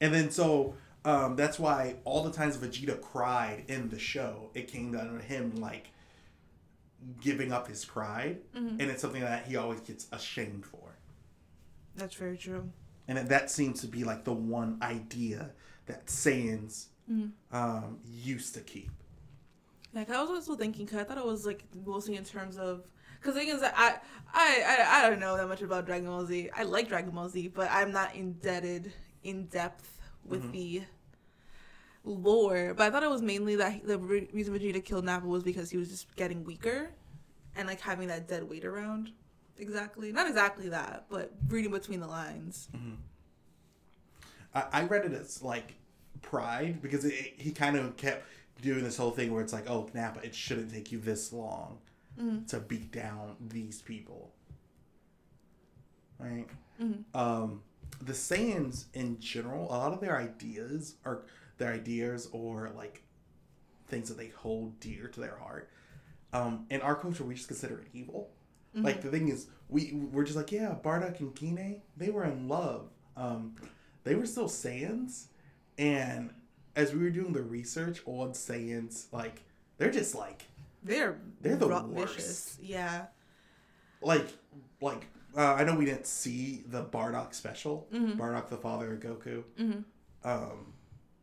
[0.01, 4.69] And then so um, that's why all the times Vegeta cried in the show, it
[4.69, 5.91] came down to him like
[7.21, 10.97] giving up his pride, and it's something that he always gets ashamed for.
[11.95, 12.69] That's very true.
[13.09, 15.53] And that- seems to be like the one idea
[15.87, 16.87] that Saiyans
[17.53, 18.91] um, used to keep.
[19.97, 22.85] Like I was also thinking, cause I thought it was like mostly in terms of,
[23.23, 23.97] cause thing is I, I,
[24.35, 26.51] I, I don't know that much about Dragon Ball Z.
[26.55, 28.93] I like Dragon Ball Z, but I'm not indebted
[29.25, 30.53] in depth with mm-hmm.
[30.53, 30.83] the
[32.05, 32.75] lore.
[32.77, 35.71] But I thought it was mainly that the re- reason Vegeta killed Nappa was because
[35.71, 36.91] he was just getting weaker,
[37.57, 39.13] and like having that dead weight around.
[39.59, 42.69] Exactly, not exactly that, but reading between the lines.
[42.77, 42.95] Mm-hmm.
[44.55, 45.73] I, I read it as like
[46.21, 48.27] pride because it, it- he kind of kept
[48.63, 51.79] doing this whole thing where it's like, oh, Nappa, it shouldn't take you this long
[52.49, 54.33] to beat down these people.
[56.19, 56.47] Right?
[57.15, 57.63] Um,
[58.01, 61.23] the Saiyans in general, a lot of their ideas are
[61.59, 63.03] their ideas or like
[63.89, 65.71] things that they hold dear to their heart.
[66.33, 68.31] Um, in our culture, we just consider it evil.
[68.85, 72.47] Like the thing is, we we're just like, yeah, Bardock and Gine, they were in
[72.47, 72.91] love.
[73.17, 73.57] Um,
[74.05, 75.27] they were still Saiyans,
[75.79, 76.31] and
[76.77, 79.43] as we were doing the research on Saiyans, like
[79.79, 80.45] they're just like
[80.85, 82.15] They're They're the worst.
[82.15, 82.59] vicious.
[82.63, 83.07] Yeah.
[84.01, 84.27] like
[84.81, 89.43] like uh, I know we didn't see the Bardock special, Bardock the father of Goku,
[90.25, 90.73] um,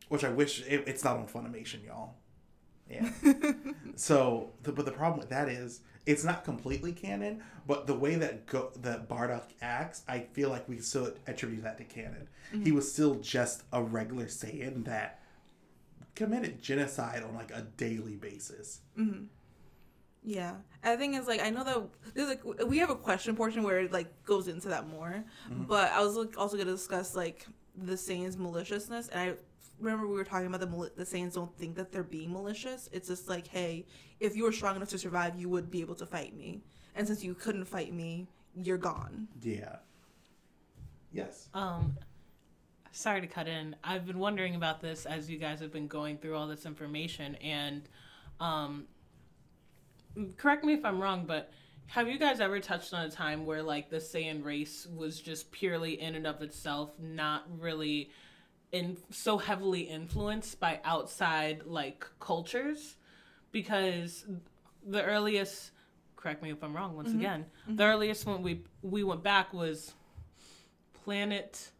[0.08, 2.14] which I wish it, it's not on Funimation, y'all.
[2.88, 3.10] Yeah.
[3.96, 8.14] so, the, but the problem with that is it's not completely canon, but the way
[8.16, 12.28] that Go, that Bardock acts, I feel like we still attribute that to canon.
[12.62, 15.18] He was still just a regular Saiyan that
[16.14, 18.80] committed genocide on like a daily basis.
[20.26, 21.82] Yeah, and the thing is, like, I know that
[22.14, 25.92] there's like we have a question portion where it like goes into that more, but
[25.92, 27.46] I was like, also gonna discuss like
[27.76, 29.34] the Saiyans' maliciousness, and I
[29.78, 32.88] remember we were talking about the mali- the Saiyans don't think that they're being malicious.
[32.90, 33.84] It's just like, hey,
[34.18, 36.62] if you were strong enough to survive, you would be able to fight me,
[36.94, 39.28] and since you couldn't fight me, you're gone.
[39.42, 39.76] Yeah.
[41.12, 41.48] Yes.
[41.52, 41.96] Um,
[42.94, 43.74] sorry to cut in.
[43.82, 47.34] I've been wondering about this as you guys have been going through all this information,
[47.36, 47.82] and
[48.40, 48.84] um,
[50.36, 51.50] correct me if I'm wrong, but
[51.86, 55.50] have you guys ever touched on a time where like the Saiyan race was just
[55.50, 58.10] purely in and of itself, not really
[58.72, 62.96] in so heavily influenced by outside like cultures?
[63.52, 64.24] Because
[64.86, 65.72] the earliest,
[66.16, 69.94] correct me if I'm wrong, once again, the earliest one we we went back was
[71.04, 71.70] planet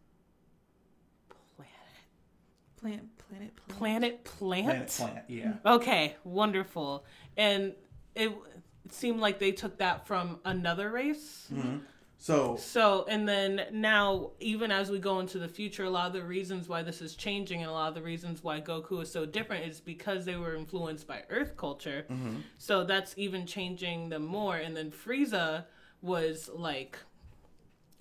[2.85, 4.23] planet Planet, planet, planet.
[4.23, 4.65] planet plant.
[4.65, 5.57] Planet Plant.
[5.65, 5.73] Yeah.
[5.73, 7.05] Okay, wonderful.
[7.35, 7.73] And
[8.13, 8.31] it,
[8.85, 11.47] it seemed like they took that from another race.
[11.51, 11.77] Mm-hmm.
[12.17, 16.13] So So, and then now, even as we go into the future, a lot of
[16.13, 19.11] the reasons why this is changing and a lot of the reasons why Goku is
[19.11, 22.05] so different is because they were influenced by Earth culture.
[22.09, 22.37] Mm-hmm.
[22.57, 24.57] So that's even changing them more.
[24.57, 25.65] And then Frieza
[26.01, 26.97] was like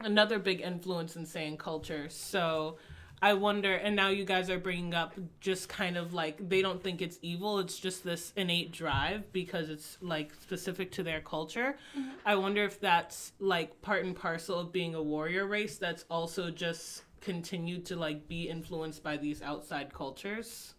[0.01, 2.09] another big influence in Saiyan culture.
[2.11, 2.77] So
[3.23, 6.83] I wonder, and now you guys are bringing up just kind of like they don't
[6.83, 11.77] think it's evil, it's just this innate drive because it's like specific to their culture.
[11.99, 12.11] Mm-hmm.
[12.27, 16.51] I wonder if that's like part and parcel of being a warrior race that's also
[16.51, 20.75] just continued to like be influenced by these outside cultures.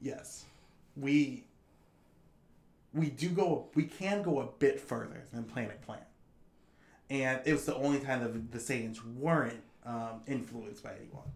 [0.00, 0.44] yes,
[0.96, 1.44] we
[2.94, 3.68] we do go.
[3.74, 6.04] We can go a bit further than Planet Plant,
[7.10, 11.30] and it was the only time that the Saiyans weren't um, influenced by anyone,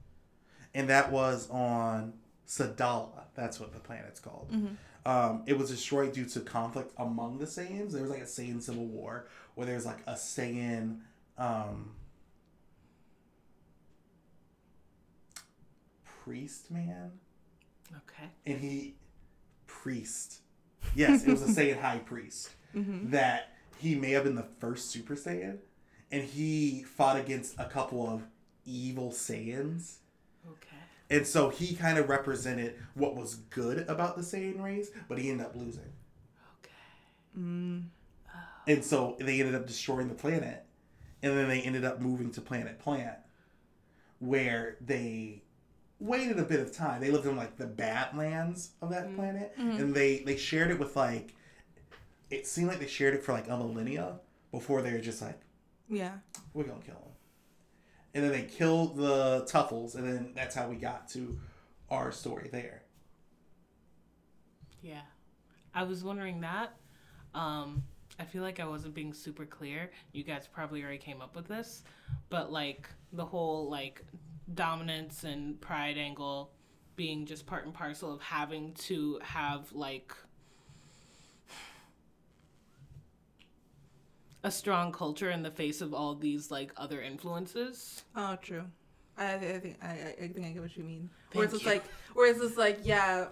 [0.74, 2.12] and that was on
[2.46, 3.24] Sadala.
[3.34, 4.54] That's what the planet's called.
[5.04, 7.92] Um, it was destroyed due to conflict among the Saiyans.
[7.92, 10.98] There was like a Saiyan civil war where there's like a Saiyan.
[11.38, 11.92] Um,
[16.24, 17.10] priest man
[17.90, 18.28] Okay.
[18.46, 18.94] and he
[19.66, 20.38] priest
[20.94, 25.14] yes it was a saiyan high priest that he may have been the first super
[25.14, 25.58] saiyan
[26.10, 28.22] and he fought against a couple of
[28.64, 29.96] evil saiyans.
[30.50, 30.76] Okay.
[31.08, 35.30] and so he kind of represented what was good about the saiyan race but he
[35.30, 35.92] ended up losing.
[36.60, 37.38] Okay.
[37.38, 37.84] Mm.
[38.66, 40.64] and so they ended up destroying the planet.
[41.24, 43.16] And then they ended up moving to planet plant
[44.18, 45.42] where they
[46.00, 47.00] waited a bit of time.
[47.00, 49.14] They lived in like the badlands of that mm.
[49.14, 49.56] planet.
[49.56, 49.80] Mm-hmm.
[49.80, 51.34] And they they shared it with like
[52.30, 54.18] it seemed like they shared it for like a millennia
[54.50, 55.40] before they were just like
[55.88, 56.14] Yeah.
[56.54, 57.12] we're gonna kill him
[58.14, 61.38] and then they kill the Tuffles, and then that's how we got to
[61.90, 62.82] our story there.
[64.82, 65.02] Yeah.
[65.74, 66.74] I was wondering that.
[67.34, 67.84] Um,
[68.18, 69.90] I feel like I wasn't being super clear.
[70.12, 71.82] You guys probably already came up with this,
[72.28, 74.04] but like the whole like
[74.54, 76.52] dominance and pride angle
[76.94, 80.14] being just part and parcel of having to have like
[84.44, 88.02] a strong culture in the face of all these like other influences.
[88.16, 88.64] Oh, true.
[89.16, 91.10] I, I think I, I think I get what you mean.
[91.32, 93.26] Where it's just like, where it's just like, yeah.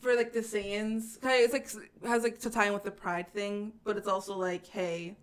[0.00, 1.68] For like the Saiyans, it's like
[2.04, 5.16] has like to tie in with the pride thing, but it's also like, hey,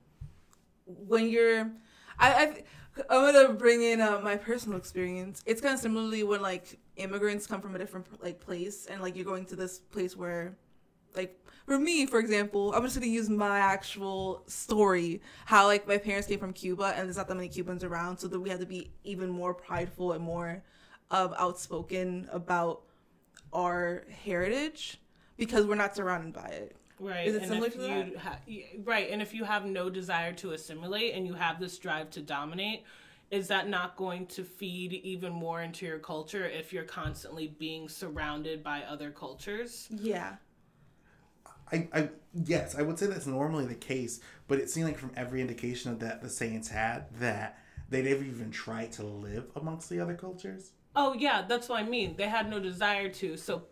[0.85, 1.71] when you're,
[2.19, 2.63] I, I
[3.09, 5.41] I'm gonna bring in uh, my personal experience.
[5.45, 9.15] It's kind of similarly when like immigrants come from a different like place, and like
[9.15, 10.57] you're going to this place where,
[11.15, 15.21] like for me, for example, I'm just gonna use my actual story.
[15.45, 18.27] How like my parents came from Cuba, and there's not that many Cubans around, so
[18.27, 20.63] that we had to be even more prideful and more
[21.11, 22.81] um, outspoken about
[23.53, 24.99] our heritage
[25.37, 26.75] because we're not surrounded by it.
[26.99, 27.27] Right.
[27.27, 28.17] Is it and similar if to that?
[28.17, 28.39] ha-
[28.83, 32.21] right, and if you have no desire to assimilate and you have this drive to
[32.21, 32.83] dominate,
[33.31, 37.89] is that not going to feed even more into your culture if you're constantly being
[37.89, 39.87] surrounded by other cultures?
[39.89, 40.35] Yeah.
[41.71, 45.11] I, I yes, I would say that's normally the case, but it seemed like from
[45.15, 49.99] every indication that the Saiyans had that they never even tried to live amongst the
[49.99, 50.71] other cultures.
[50.95, 52.15] Oh yeah, that's what I mean.
[52.15, 53.37] They had no desire to.
[53.37, 53.63] So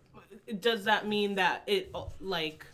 [0.60, 2.65] does that mean that it like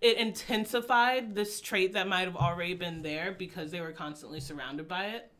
[0.00, 4.88] it intensified this trait that might have already been there because they were constantly surrounded
[4.88, 5.31] by it?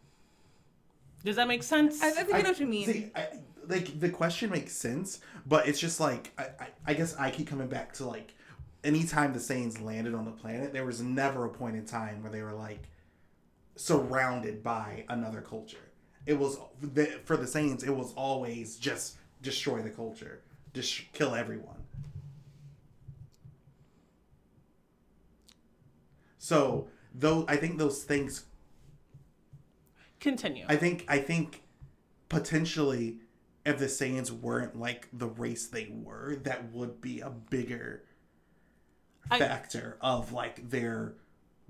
[1.24, 2.02] Does that make sense?
[2.02, 2.86] I, I think I know what you mean.
[2.86, 3.28] See, I,
[3.68, 7.46] like the question makes sense, but it's just like I, I, I guess I keep
[7.46, 8.34] coming back to like
[8.84, 12.32] anytime the Saiyans landed on the planet, there was never a point in time where
[12.32, 12.88] they were like
[13.76, 15.90] surrounded by another culture.
[16.26, 17.86] It was the, for the Saiyans.
[17.86, 20.40] It was always just destroy the culture,
[20.74, 21.76] just kill everyone.
[26.38, 28.44] So though I think those things
[30.22, 30.64] Continue.
[30.68, 31.62] I think I think
[32.28, 33.18] potentially
[33.66, 38.04] if the Saiyans weren't like the race they were, that would be a bigger
[39.30, 41.14] I- factor of like their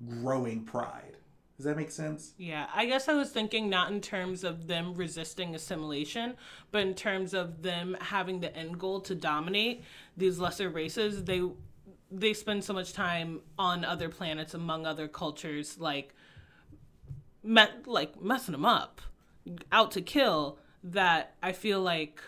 [0.07, 1.17] growing pride.
[1.57, 2.35] Does that make sense?
[2.37, 6.35] Yeah, I guess I was thinking not in terms of them resisting assimilation,
[6.73, 9.83] but in terms of them having the end goal to dominate
[10.17, 11.25] these lesser races.
[11.25, 11.43] They
[12.11, 16.15] they spend so much time on other planets among other cultures, like
[17.43, 19.01] me- like messing them up,
[19.71, 20.59] out to kill.
[20.85, 22.21] That I feel like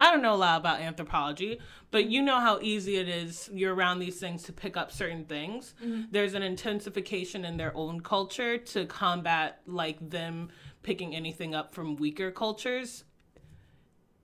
[0.00, 3.50] I don't know a lot about anthropology, but you know how easy it is.
[3.52, 5.74] You're around these things to pick up certain things.
[5.84, 6.04] Mm-hmm.
[6.10, 10.48] There's an intensification in their own culture to combat like them
[10.82, 13.04] picking anything up from weaker cultures.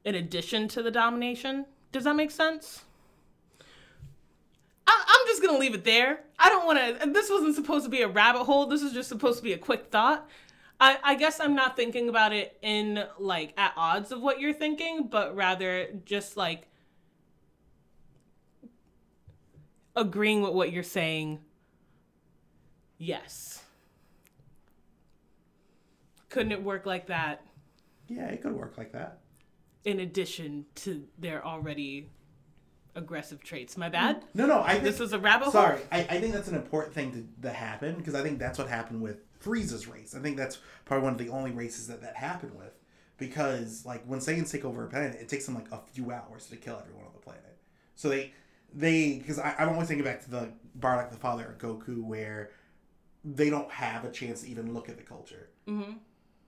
[0.05, 2.86] In addition to the domination, does that make sense?
[5.27, 6.21] I'm just gonna leave it there.
[6.39, 7.11] I don't want to.
[7.11, 8.67] This wasn't supposed to be a rabbit hole.
[8.67, 10.29] This is just supposed to be a quick thought.
[10.79, 14.53] I, I guess I'm not thinking about it in like at odds of what you're
[14.53, 16.69] thinking, but rather just like
[19.97, 21.41] agreeing with what you're saying.
[22.99, 23.65] Yes.
[26.29, 27.43] Couldn't it work like that
[28.09, 29.21] Yeah, it could work like that.
[29.85, 32.11] in addition to their already
[32.97, 33.77] aggressive traits?
[33.77, 34.25] My bad.
[34.35, 35.53] No, no, I think, This is a rabbit hole.
[35.53, 38.59] Sorry, I, I think that's an important thing to, to happen because I think that's
[38.59, 40.15] what happened with Frieza's race.
[40.15, 42.73] I think that's probably one of the only races that that happened with
[43.19, 46.47] because like when Saiyans take over a planet, it takes them like a few hours
[46.47, 47.59] to kill everyone on the planet.
[47.95, 48.33] So they
[48.75, 52.51] they because I'm always thinking back to the Bardock the father of Goku where
[53.25, 55.49] they don't have a chance to even look at the culture.
[55.69, 55.93] Mm-hmm.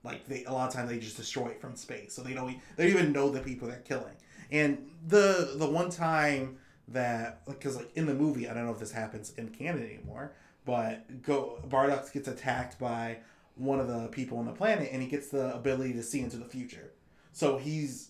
[0.03, 2.57] Like they a lot of times they just destroy it from space, so they don't
[2.75, 4.15] they don't even know the people they're killing.
[4.51, 6.57] And the the one time
[6.87, 10.33] that because like in the movie, I don't know if this happens in canon anymore,
[10.65, 13.19] but go Bardock gets attacked by
[13.55, 16.37] one of the people on the planet, and he gets the ability to see into
[16.37, 16.91] the future.
[17.31, 18.09] So he's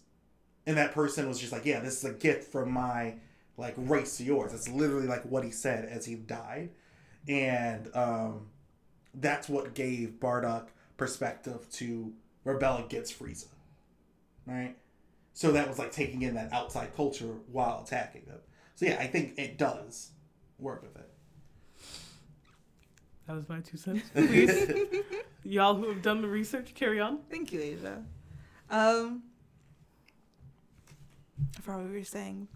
[0.65, 3.15] and that person was just like, yeah, this is a gift from my
[3.57, 4.51] like race to yours.
[4.51, 6.69] That's literally like what he said as he died,
[7.27, 8.47] and um,
[9.13, 12.13] that's what gave Bardock perspective to
[12.43, 13.47] rebel against Frieza.
[14.45, 14.75] Right?
[15.39, 18.39] So that was like taking in that outside culture while attacking them.
[18.75, 20.11] So yeah, I think it does
[20.57, 21.09] work with it.
[23.25, 24.03] That was my two cents.
[24.13, 24.69] Please,
[25.45, 27.19] y'all who have done the research, carry on.
[27.31, 28.03] Thank you, Asia.
[28.69, 29.23] Um,
[31.57, 32.49] I forgot what we were saying.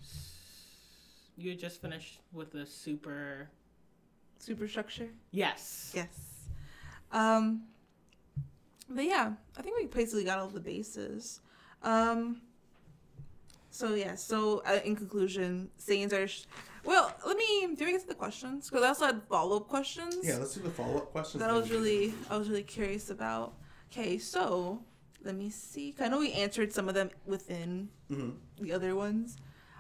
[1.38, 3.50] You had just finished with the super.
[4.40, 5.08] Superstructure.
[5.32, 5.94] Yes.
[5.96, 6.50] Yes.
[7.14, 7.62] Um,
[8.90, 11.40] But yeah, I think we basically got all the bases.
[11.82, 12.42] Um.
[13.74, 14.14] So yeah.
[14.16, 16.28] So uh, in conclusion, Saiyans are.
[16.28, 16.46] Sh-
[16.86, 17.76] well, let me.
[17.76, 18.70] Do we get to the questions?
[18.70, 20.18] Because I also had follow up questions.
[20.22, 21.42] Yeah, let's do the follow up questions.
[21.42, 23.54] that I was really I was really curious about.
[23.92, 24.84] Okay, so
[25.24, 25.96] let me see.
[26.00, 29.38] I know we answered some of them within hmm the other ones.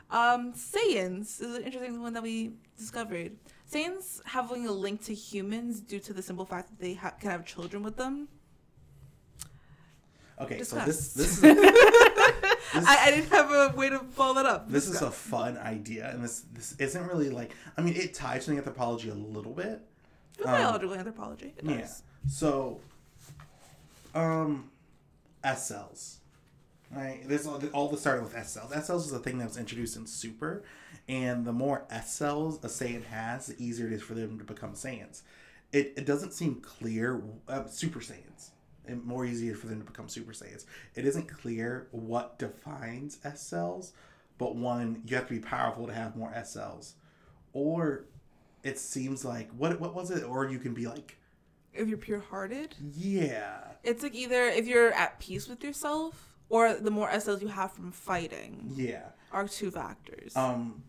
[0.09, 3.31] Um, Saiyans is an interesting one that we discovered.
[3.71, 7.29] Saiyans having a link to humans due to the simple fact that they ha- can
[7.31, 8.27] have children with them.
[10.41, 11.61] Okay, so this this is this,
[12.75, 14.69] I, I didn't have a way to follow that up.
[14.69, 18.45] this is a fun idea, and this this isn't really like I mean it ties
[18.45, 19.81] to the anthropology a little bit.
[20.37, 21.53] It's um, biological anthropology.
[21.57, 21.81] It Yeah.
[21.81, 22.01] does.
[22.27, 22.79] So,
[24.15, 24.69] um,
[25.43, 26.19] S cells.
[26.91, 27.27] Right.
[27.27, 28.71] This all, all this started with S cells.
[28.71, 30.63] S cells is a thing that was introduced in Super,
[31.07, 34.43] and the more S cells a Saiyan has, the easier it is for them to
[34.43, 35.21] become Saiyans.
[35.71, 37.21] It, it doesn't seem clear.
[37.47, 38.49] Uh, Super Saiyans.
[38.85, 40.65] And more easier for them to become Super Saiyans.
[40.95, 43.93] It isn't clear what defines S cells,
[44.37, 46.95] but one, you have to be powerful to have more S cells,
[47.53, 48.05] or
[48.63, 50.23] it seems like what what was it?
[50.23, 51.17] Or you can be like
[51.73, 53.59] If you're pure hearted, yeah.
[53.83, 57.47] it's like either if you're at peace with yourself or the more S cells you
[57.47, 59.05] have from fighting Yeah.
[59.31, 60.35] are two factors.
[60.35, 60.83] Um,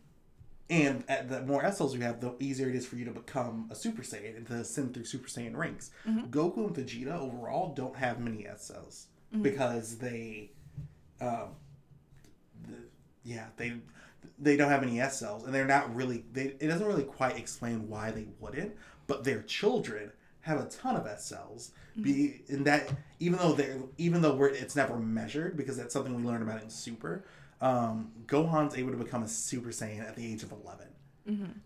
[0.71, 3.11] and at the more S cells you have, the easier it is for you to
[3.11, 5.91] become a Super Saiyan and to ascend through Super Saiyan ranks.
[6.09, 6.31] Mm-hmm.
[6.31, 9.43] Goku and Vegeta overall don't have many S cells mm-hmm.
[9.43, 10.53] because they,
[11.21, 11.51] um,
[12.67, 12.77] the,
[13.25, 13.75] yeah, they
[14.39, 16.25] they don't have any S cells, and they're not really.
[16.33, 18.75] They it doesn't really quite explain why they wouldn't,
[19.07, 21.73] but their children have a ton of S cells.
[21.93, 22.03] Mm-hmm.
[22.03, 22.91] Be in that
[23.21, 26.63] even though they're even though we're, it's never measured because that's something we learned about
[26.63, 27.25] in Super.
[27.61, 30.87] Um, Gohan's able to become a Super Saiyan at the age of 11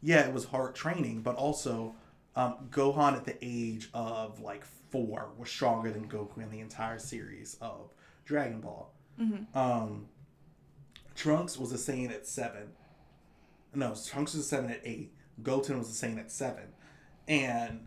[0.03, 1.95] Yeah, it was hard training, but also
[2.37, 6.99] um, Gohan at the age of like four was stronger than Goku in the entire
[6.99, 7.91] series of
[8.25, 8.93] Dragon Ball.
[9.55, 10.07] Um,
[11.17, 12.69] Trunks was a Saiyan at seven.
[13.75, 15.13] No, Trunks was a seven at eight.
[15.43, 16.65] Goten was a Saiyan at seven,
[17.27, 17.87] and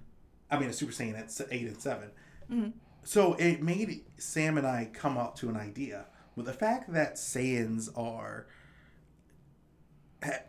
[0.50, 2.10] I mean a Super Saiyan at eight and 7
[3.04, 7.16] So it made Sam and I come up to an idea with the fact that
[7.16, 8.48] Saiyans are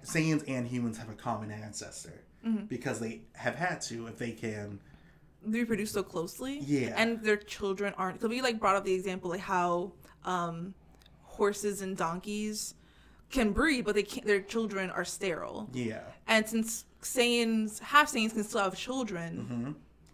[0.04, 2.24] Saiyans and humans have a common ancestor
[2.68, 4.80] because they have had to if they can.
[5.44, 6.58] reproduce so closely.
[6.60, 6.92] Yeah.
[6.96, 8.20] And their children aren't.
[8.20, 9.92] So we like brought up the example like how
[10.24, 10.74] um,
[11.22, 12.74] horses and donkeys
[13.30, 14.26] can breed, but they can't.
[14.26, 15.68] Their children are sterile.
[15.72, 16.02] Yeah.
[16.26, 19.46] And since Saiyans, half Saiyans can still have children.
[19.50, 19.72] Mm-hmm.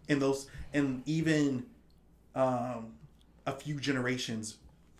[0.09, 1.65] and those and even
[2.35, 2.93] um
[3.47, 4.57] a few generations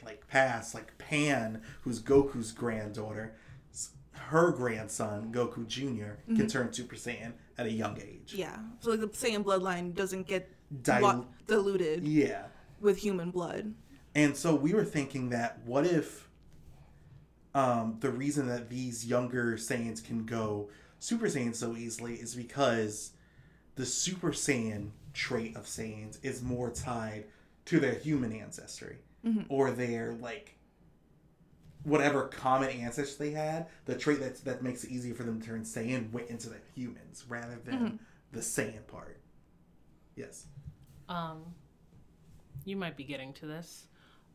[0.09, 3.35] like past like pan who's goku's granddaughter
[4.13, 8.57] her grandson goku junior can turn super saiyan at a young age Yeah.
[8.79, 10.49] So like the Saiyan bloodline doesn't get
[10.83, 12.43] Dil- diluted yeah
[12.81, 13.73] with human blood.
[14.15, 16.27] and so we were thinking that what if
[17.55, 23.11] um the reason that these younger saiyans can go super saiyan so easily is because
[23.75, 27.25] the super saiyan trait of saiyans is more tied
[27.65, 29.41] to their human ancestry Mm-hmm.
[29.49, 30.55] or their like
[31.83, 35.47] whatever common ancestry they had the trait that that makes it easier for them to
[35.47, 37.95] turn saiyan went into the humans rather than mm-hmm.
[38.31, 39.19] the saiyan part.
[40.15, 40.45] Yes.
[41.07, 41.43] Um
[42.65, 43.87] you might be getting to this.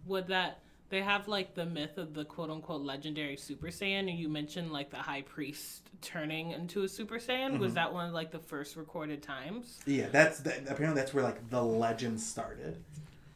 [0.07, 0.61] Would that
[0.91, 4.73] they have like the myth of the quote unquote legendary super saiyan and you mentioned
[4.73, 7.59] like the high priest turning into a super saiyan.
[7.59, 7.75] Was mm-hmm.
[7.77, 9.81] that one of like the first recorded times?
[9.87, 12.83] Yeah that's that, apparently that's where like the legend started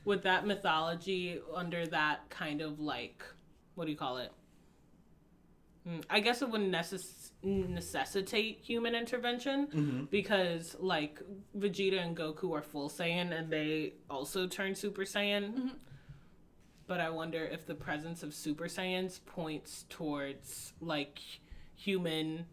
[0.09, 3.23] would that mythology under that kind of like
[3.75, 4.33] what do you call it?
[5.87, 11.21] Mm, i guess it wouldn't necess- necessitate human intervention because like
[11.57, 15.73] vegeta and goku are full saiyan and they also turn super saiyan.
[16.87, 21.21] But i wonder if the presence of super saiyans points towards like
[21.77, 22.47] human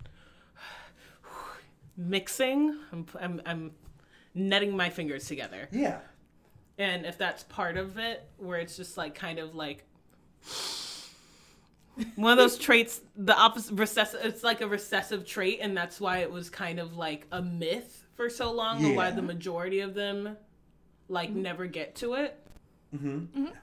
[1.97, 2.77] mixing.
[2.91, 3.71] I'm, I'm, I'm
[4.33, 5.69] netting my fingers together.
[5.71, 5.99] Yeah
[6.78, 9.86] and if that's part of it where it's just like kind of like
[12.15, 16.17] one of those traits the opposite recessive it's like a recessive trait and that's why
[16.19, 19.93] it was kind of like a myth for so long or why the majority of
[19.93, 20.36] them
[21.07, 22.39] like never get to it.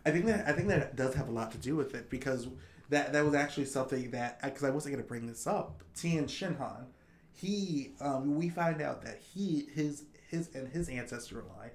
[0.05, 2.49] I think that I think that does have a lot to do with it because
[2.91, 5.83] that that was actually something that because I wasn't going to bring this up.
[5.97, 6.85] Tien Shinhan,
[7.33, 11.71] he um, we find out that he his his and his ancestral line,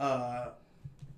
[0.00, 0.50] uh,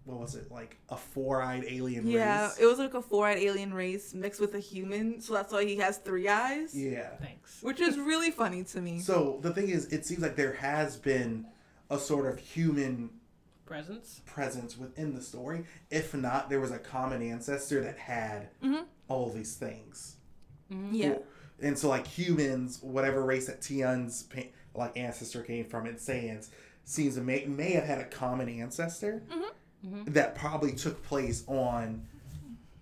[0.08, 2.58] what was it like a four eyed alien Yeah, race?
[2.58, 5.76] it was like a four-eyed alien race mixed with a human, so that's why he
[5.76, 6.74] has three eyes.
[6.74, 7.10] yeah.
[7.20, 9.00] thanks Which is really funny to me.
[9.00, 11.46] So the thing is, it seems like there has been
[11.90, 13.10] a sort of human
[13.66, 14.22] Presence.
[14.24, 15.64] presence within the story.
[15.90, 18.86] If not, there was a common ancestor that had Mhm.
[19.08, 20.16] all these things.
[20.90, 21.18] Yeah.
[21.60, 24.26] And so, like humans, whatever race that Tien's
[24.74, 26.48] like ancestor came from, and Saiyans
[26.84, 29.22] seems to may may have had a common ancestor
[29.82, 32.06] that probably took place on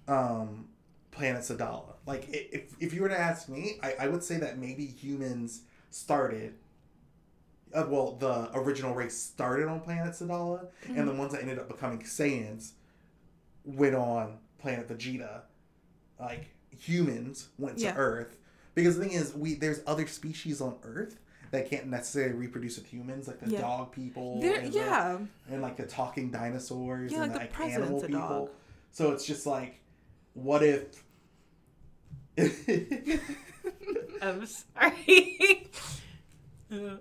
[0.09, 0.66] um,
[1.11, 1.94] planet Sadala.
[2.07, 5.62] Like, if if you were to ask me, I, I would say that maybe humans
[5.90, 6.55] started.
[7.74, 11.68] Uh, well, the original race started on planet Sadala, and the ones that ended up
[11.68, 12.72] becoming Saiyans
[13.64, 15.40] went on planet Vegeta.
[16.18, 17.97] Like humans went to Yeah.
[17.97, 18.36] Earth
[18.74, 21.18] because the thing is, we there's other species on Earth
[21.51, 23.61] that can't necessarily reproduce with humans, like the Yeah.
[23.61, 25.18] dog people, There, and the- yeah.
[25.51, 28.20] and like the talking dinosaurs Yeah, and like like, the animal a people.
[28.20, 28.51] dog.
[28.92, 29.80] So it's just like,
[30.34, 31.03] what if?
[34.22, 35.68] I'm sorry.
[36.70, 36.97] Uh,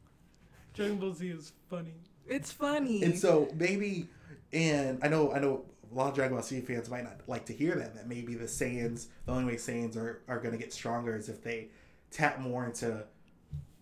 [0.74, 1.94] Dragon Ball Z is funny.
[2.26, 3.02] It's funny.
[3.02, 4.08] and so maybe,
[4.52, 7.46] and I know, I know, a lot of Dragon Ball Z fans might not like
[7.46, 7.94] to hear that.
[7.94, 11.28] That maybe the Saiyans, the only way Saiyans are are going to get stronger is
[11.28, 11.68] if they
[12.10, 13.04] tap more into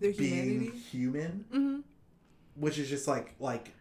[0.01, 0.79] Their being humanity.
[0.79, 1.79] human, hmm
[2.55, 3.73] which is just like like.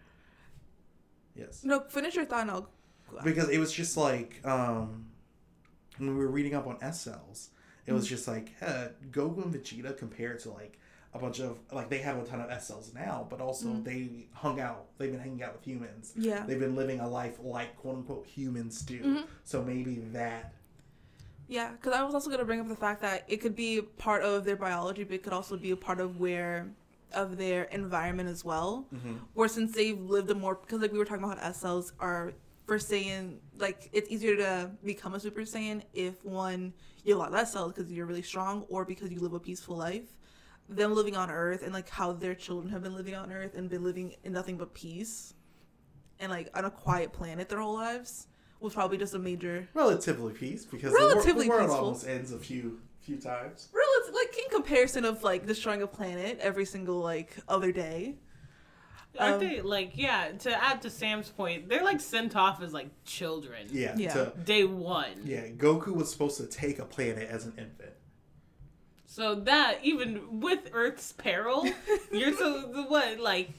[1.35, 1.63] Yes.
[1.63, 2.69] No, finish your thought and I'll.
[3.23, 5.05] because it was just like um
[5.97, 7.49] when we were reading up on S cells,
[7.85, 10.77] it was just like uh, Goku and Vegeta compared to like
[11.13, 14.27] a bunch of like they have a ton of S cells now, but also they
[14.33, 14.85] hung out.
[14.97, 16.13] They've been hanging out with humans.
[16.15, 16.43] Yeah.
[16.45, 19.23] They've been living a life like quote unquote humans do.
[19.43, 20.53] So maybe that.
[21.47, 23.81] Yeah, because I was also going to bring up the fact that it could be
[23.81, 26.67] part of their biology, but it could also be a part of where
[27.13, 28.85] of their environment as well.
[28.93, 29.15] Mm-hmm.
[29.33, 31.93] Or since they've lived a more because like we were talking about how S cells
[31.99, 32.33] are
[32.65, 36.73] for Saiyan, like it's easier to become a Super Saiyan if one
[37.05, 39.39] you have a lot less cells because you're really strong, or because you live a
[39.39, 40.17] peaceful life.
[40.67, 43.69] Them living on Earth and like how their children have been living on Earth and
[43.69, 45.33] been living in nothing but peace,
[46.19, 48.27] and like on a quiet planet their whole lives
[48.59, 51.85] was probably just a major Relatively peace because the, wor- the world peaceful.
[51.85, 53.69] almost ends a few few times.
[53.73, 58.15] relative like in comparison of like destroying a planet every single like other day.
[59.17, 60.29] Aren't Um, they like yeah?
[60.39, 63.67] To add to Sam's point, they're like sent off as like children.
[63.71, 63.95] Yeah.
[63.97, 64.13] Yeah.
[64.13, 65.21] To, Day one.
[65.23, 65.47] yeah.
[65.47, 67.93] Goku was supposed to take a planet as an infant.
[69.05, 71.65] So that even with Earth's peril,
[72.11, 73.49] you're so the what like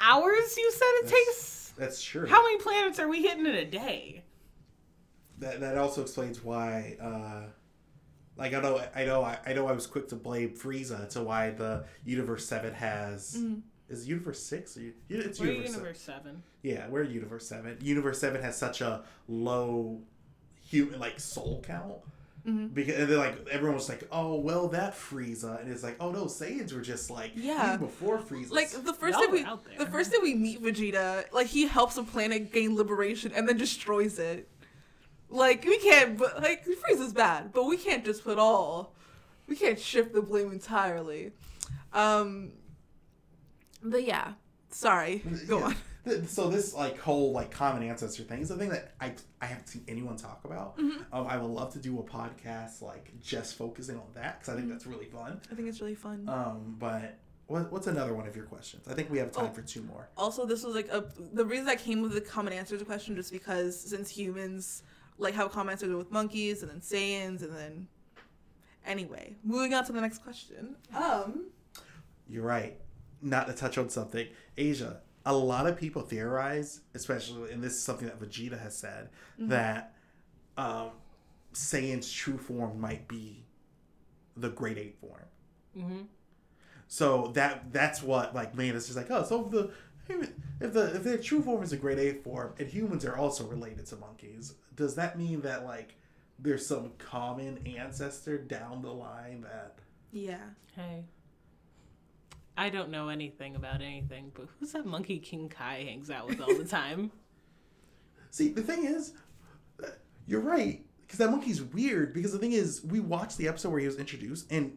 [0.00, 0.56] hours?
[0.56, 1.63] You said it That's- takes.
[1.76, 2.26] That's true.
[2.26, 4.22] How many planets are we hitting in a day?
[5.38, 7.42] that that also explains why uh
[8.36, 11.22] like I know I know I, I know I was quick to blame Frieza to
[11.22, 13.42] why the Universe Seven has
[13.88, 16.42] is Universe Six or it's We're Universe, Universe Seven.
[16.62, 17.78] Yeah, we're Universe Seven.
[17.80, 20.00] Universe Seven has such a low
[20.62, 21.96] human like soul count.
[22.44, 26.10] Because and then like everyone was like, oh well, that Frieza, and it's like, oh
[26.10, 27.74] no, Saiyans were just like Yeah.
[27.74, 28.50] even before Frieza.
[28.52, 29.78] Like the first Y'all we out there.
[29.78, 33.56] the first day we meet Vegeta, like he helps a planet gain liberation and then
[33.56, 34.46] destroys it.
[35.30, 38.94] Like we can't but like Frieza's bad, but we can't just put all
[39.48, 41.32] we can't shift the blame entirely.
[41.94, 42.52] Um
[43.82, 44.32] but yeah.
[44.70, 45.22] Sorry.
[45.48, 45.64] Go Yeah.
[45.66, 45.76] on.
[46.04, 49.46] Th- So this like whole like common ancestor thing is a thing that I I
[49.46, 50.76] haven't seen anyone talk about.
[50.78, 51.14] Mm-hmm.
[51.14, 54.56] Um, I would love to do a podcast like just focusing on that because I
[54.56, 55.40] think that's really fun.
[55.50, 56.28] I think it's really fun.
[56.28, 58.86] Um, but what, what's another one of your questions?
[58.88, 59.54] I think we have time Oh.
[59.54, 60.08] for two more.
[60.16, 63.32] also this was like a the reason I came with the common answers question just
[63.32, 64.82] because since humans
[65.18, 67.88] like have common answers with monkeys and then Saiyans and then
[68.86, 70.76] anyway, moving on to the next question.
[70.94, 71.46] Um
[72.28, 72.78] You're right.
[73.22, 74.26] Not to touch on something,
[74.56, 75.00] Asia.
[75.26, 79.08] A lot of people theorize, especially, and this is something that Vegeta has said,
[79.38, 79.48] Mm-hmm.
[79.48, 79.94] that
[80.56, 80.90] um,
[81.54, 83.44] Saiyan's true form might be
[84.36, 85.24] the Great Ape form.
[85.76, 86.02] Mm-hmm.
[86.86, 89.70] So that that's what like man is just like oh so if the
[90.60, 93.44] if the if their true form is a great ape form and humans are also
[93.46, 95.96] related to monkeys does that mean that like
[96.38, 99.78] there's some common ancestor down the line that
[100.12, 100.36] yeah.
[100.76, 101.04] Hey.
[102.56, 106.40] I don't know anything about anything, but who's that monkey King Kai hangs out with
[106.40, 107.10] all the time?
[108.30, 109.12] see the thing is
[109.82, 109.86] uh,
[110.26, 113.78] you're right because that monkey's weird because the thing is we watched the episode where
[113.78, 114.72] he was introduced and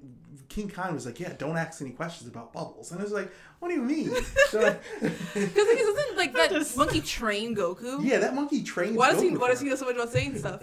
[0.47, 3.31] King Kai was like yeah don't ask any questions about bubbles and I was like
[3.57, 4.09] what do you mean
[4.51, 8.03] Because like, isn't like that Just- monkey train Goku?
[8.05, 10.37] yeah that monkey trains Why does he why does he know so much about Saiyan
[10.37, 10.61] stuff?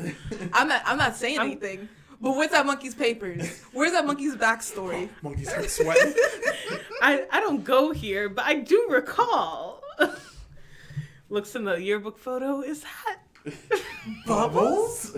[0.52, 1.88] I'm not I'm not saying I'm- anything.
[2.24, 3.60] But where's that monkey's papers?
[3.74, 5.10] Where's that monkey's backstory?
[5.20, 6.14] Monkeys starts sweating
[7.02, 9.82] I, I don't go here, but I do recall.
[11.28, 12.62] Looks in the yearbook photo.
[12.62, 13.18] Is that
[14.26, 15.14] bubbles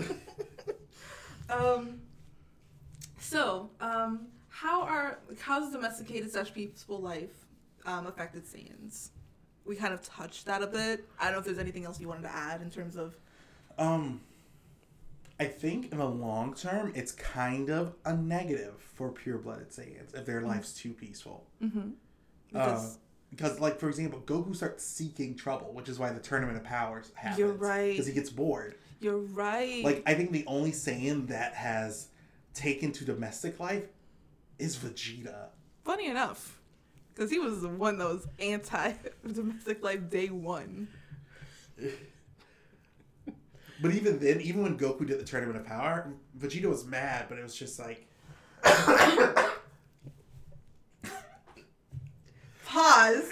[1.49, 2.01] Um.
[3.19, 7.45] So, um, how are how's domesticated such peaceful life
[7.85, 9.11] um affected Saiyans?
[9.63, 11.07] we kind of touched that a bit.
[11.19, 13.15] I don't know if there's anything else you wanted to add in terms of.
[13.77, 14.21] Um,
[15.39, 20.25] I think in the long term, it's kind of a negative for pure-blooded Saiyans if
[20.25, 21.45] their life's too peaceful.
[21.63, 21.79] Mm-hmm.
[21.79, 22.97] Uh, Because
[23.29, 27.11] because, like, for example, Goku starts seeking trouble, which is why the Tournament of Powers
[27.13, 27.37] happens.
[27.39, 27.91] You're right.
[27.91, 28.75] Because he gets bored.
[29.01, 29.83] you're right.
[29.83, 32.07] Like, I think the only Saiyan that has
[32.53, 33.83] taken to domestic life
[34.57, 35.49] is Vegeta.
[35.83, 36.59] funny enough,
[37.13, 38.93] because he was the one that was anti
[39.31, 40.87] domestic life day one.
[43.81, 47.37] But even then, even when Goku did the Tournament of Power, Vegeta was mad, but
[47.37, 48.07] it was just like,
[52.65, 53.31] Pause.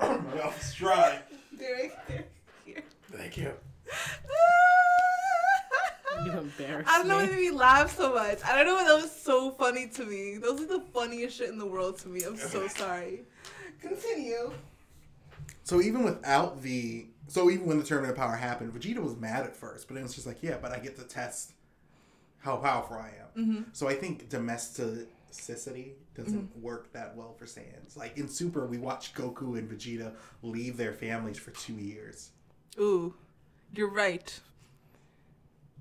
[0.00, 1.18] my mouth is dry.
[1.58, 2.30] Derek, Derek,
[2.64, 2.82] here.
[3.12, 3.52] Thank you.
[6.26, 7.22] You embarrassed I don't know me.
[7.24, 8.38] what made me laugh so much.
[8.44, 10.36] I don't know why that was so funny to me.
[10.36, 12.22] Those are the funniest shit in the world to me.
[12.22, 13.22] I'm so sorry.
[13.80, 14.52] Continue.
[15.72, 19.44] So even without the, so even when the Tournament of Power happened, Vegeta was mad
[19.46, 21.52] at first, but it was just like, yeah, but I get to test
[22.40, 23.42] how powerful I am.
[23.42, 23.62] Mm-hmm.
[23.72, 27.96] So I think domesticity doesn't work that well for Saiyans.
[27.96, 30.12] Like in Super, we watch Goku and Vegeta
[30.42, 32.32] leave their families for two years.
[32.78, 33.14] Ooh,
[33.74, 34.38] you're right.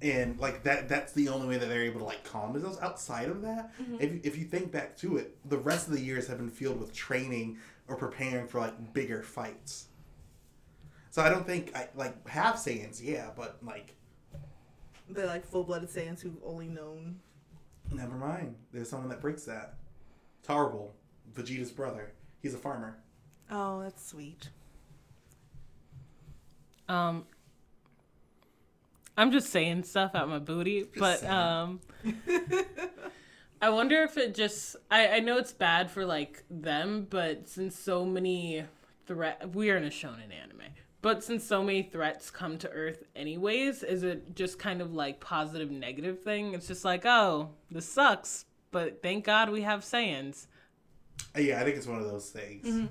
[0.02, 3.30] and like that that's the only way that they're able to like calm themselves outside
[3.30, 6.38] of that if, if you think back to it the rest of the years have
[6.38, 7.58] been filled with training
[7.92, 9.88] or preparing for like bigger fights
[11.10, 13.96] so i don't think i like half saiyans yeah but like
[15.10, 17.20] They're like full blooded Saiyans who've only known.
[17.92, 19.76] never mind there's someone that breaks that
[20.48, 20.92] Tarble,
[21.34, 22.98] vegeta's brother he's a farmer
[23.54, 24.48] Oh, that's sweet.
[26.88, 27.26] Um,
[29.18, 31.34] I'm just saying stuff out my booty, but saying.
[31.34, 31.82] um,
[33.62, 34.76] I wonder if it just.
[34.90, 38.66] I I know it's bad for like them, but since so many
[39.06, 40.62] threat, we are in a shonen anime.
[41.02, 45.20] But since so many threats come to Earth anyways, is it just kind of like
[45.20, 46.54] positive negative thing?
[46.54, 50.46] It's just like, oh, this sucks, but thank God we have Saiyans.
[51.36, 52.90] Uh, yeah i think it's one of those things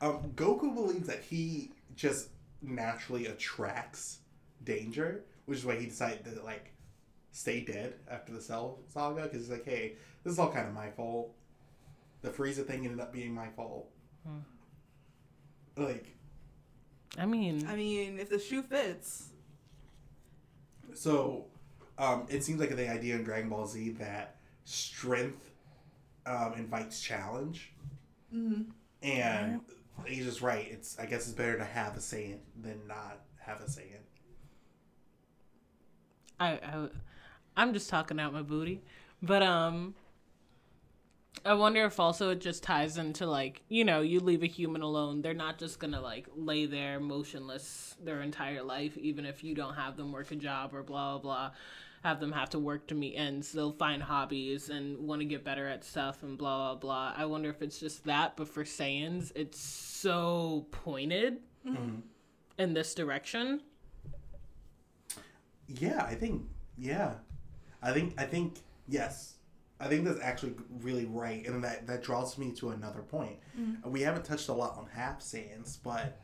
[0.00, 2.28] um, goku believes that he just
[2.60, 4.18] naturally attracts
[4.64, 6.71] danger which is why he decided to like
[7.32, 10.74] stay dead after the cell saga because he's like hey this is all kind of
[10.74, 11.34] my fault.
[12.22, 13.90] The frieza thing ended up being my fault.
[15.76, 16.14] Like
[17.18, 19.30] I mean, I mean, if the shoe fits.
[20.94, 21.46] so
[21.98, 25.50] um, it seems like the idea in dragon ball z that strength
[26.26, 27.72] um, invites challenge.
[28.34, 28.62] Mm-hmm.
[29.02, 29.60] and
[30.06, 33.60] he's just right it's i guess it's better to have a Saiyan than not have
[33.60, 34.00] a Saiyan.
[36.40, 36.88] I, I
[37.56, 38.82] I'm just talking out my booty,
[39.22, 39.94] but um,
[41.44, 44.82] I wonder if also it just ties into like you know you leave a human
[44.82, 49.54] alone, they're not just gonna like lay there motionless their entire life, even if you
[49.54, 51.50] don't have them work a job or blah blah blah.
[52.04, 53.52] Have them have to work to meet ends.
[53.52, 57.14] They'll find hobbies and want to get better at stuff and blah blah blah.
[57.16, 61.38] I wonder if it's just that, but for Saiyans, it's so pointed
[62.58, 63.62] in this direction.
[65.68, 66.42] Yeah, I think
[66.76, 67.14] yeah.
[67.82, 69.34] I think I think yes.
[69.80, 73.36] I think that's actually really right, and that that draws me to another point.
[73.84, 76.20] We haven't touched a lot on half Saiyans, but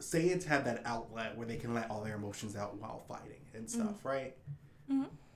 [0.00, 3.68] Saiyans have that outlet where they can let all their emotions out while fighting and
[3.70, 4.36] stuff, right?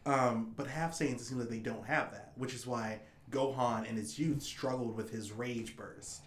[0.05, 3.01] Um, but half Saiyans, it seems like they don't have that, which is why
[3.31, 6.23] Gohan in his youth struggled with his rage burst,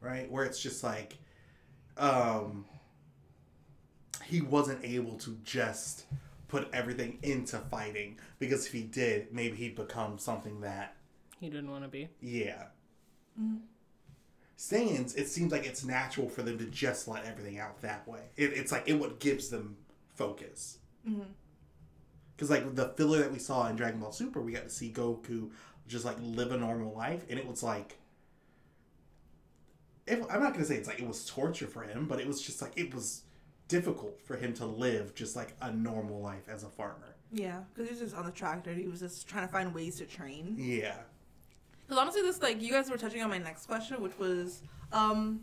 [0.00, 0.28] right?
[0.30, 1.16] Where it's just like,
[1.96, 2.64] um,
[4.24, 6.06] he wasn't able to just
[6.52, 10.94] put everything into fighting because if he did, maybe he'd become something that,
[11.40, 12.10] He didn't want to be.
[12.20, 12.64] yeah.
[14.58, 18.20] Saiyans, it seems like it's natural for them to just let everything out that way.
[18.36, 19.78] It, it's like it what gives them
[20.14, 20.76] focus.
[21.08, 21.22] Mm-hmm.
[22.36, 24.92] Because like the filler that we saw in Dragon Ball Super, we got to see
[24.92, 25.50] Goku
[25.88, 27.96] just like live a normal life, and it was like.
[30.06, 32.42] If, I'm not gonna say it's like it was torture for him, but it was
[32.42, 33.22] just like it was
[33.72, 37.16] difficult for him to live just like a normal life as a farmer.
[37.32, 38.72] Yeah, because he was just on the tractor.
[38.72, 40.54] He was just trying to find ways to train.
[40.58, 40.98] Yeah.
[41.82, 44.62] Because honestly, this like you guys were touching on my next question, which was,
[44.92, 45.40] um,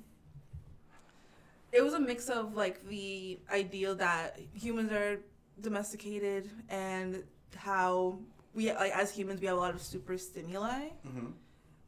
[1.72, 5.20] it was a mix of like the idea that humans are
[5.62, 7.24] domesticated and
[7.56, 8.20] how
[8.54, 11.32] we like as humans we have a lot of super stimuli, hmm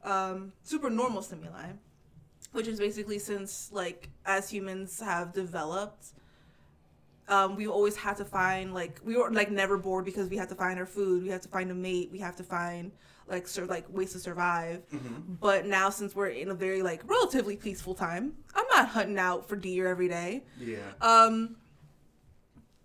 [0.04, 1.70] um, super normal stimuli,
[2.52, 6.08] which is basically since like as humans have developed,
[7.32, 10.48] um, we always had to find like we were like never bored because we had
[10.50, 12.92] to find our food, we had to find a mate, we have to find
[13.26, 14.82] like sur- like ways to survive.
[15.40, 18.24] But now since we're in a very like relatively peaceful time,
[18.54, 20.44] I'm not hunting out for deer every day.
[20.60, 20.78] Yeah.
[21.00, 21.56] Um.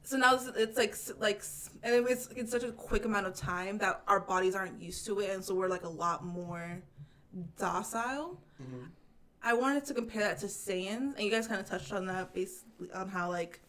[0.04, 1.42] So now it's, it's like like
[1.84, 5.20] and it's it's such a quick amount of time that our bodies aren't used to
[5.20, 6.82] it, and so we're like a lot more
[7.58, 8.40] docile.
[9.44, 12.34] I wanted to compare that to Saiyans, and you guys kind of touched on that
[12.34, 13.60] basically on how like.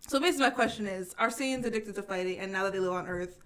[0.00, 2.92] So basically, my question is: Are Saiyans addicted to fighting, and now that they live
[2.92, 3.38] on Earth,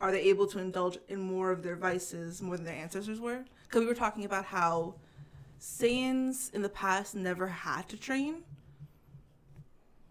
[0.00, 3.44] are they able to indulge in more of their vices more than their ancestors were?
[3.64, 4.94] Because we were talking about how
[5.60, 8.42] Saiyans in the past never had to train,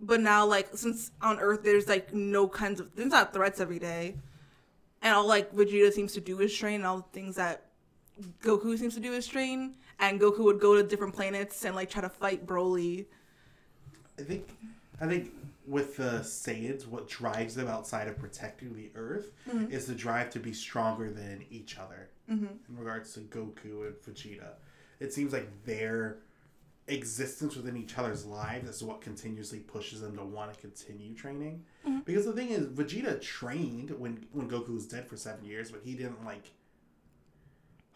[0.01, 3.79] but now like since on Earth there's like no kinds of there's not threats every
[3.79, 4.15] day,
[5.01, 7.65] and all like Vegeta seems to do is train, and all the things that
[8.41, 11.89] Goku seems to do is train, and Goku would go to different planets and like
[11.89, 13.05] try to fight Broly.
[14.19, 14.47] I think
[14.99, 15.31] I think
[15.67, 19.71] with the Saiyans, what drives them outside of protecting the Earth mm-hmm.
[19.71, 22.09] is the drive to be stronger than each other.
[22.29, 22.45] Mm-hmm.
[22.45, 24.53] In regards to Goku and Vegeta,
[24.99, 26.19] it seems like their
[26.87, 31.63] existence within each other's lives is what continuously pushes them to want to continue training.
[31.87, 31.99] Mm-hmm.
[31.99, 35.81] Because the thing is, Vegeta trained when when Goku was dead for seven years, but
[35.83, 36.51] he didn't like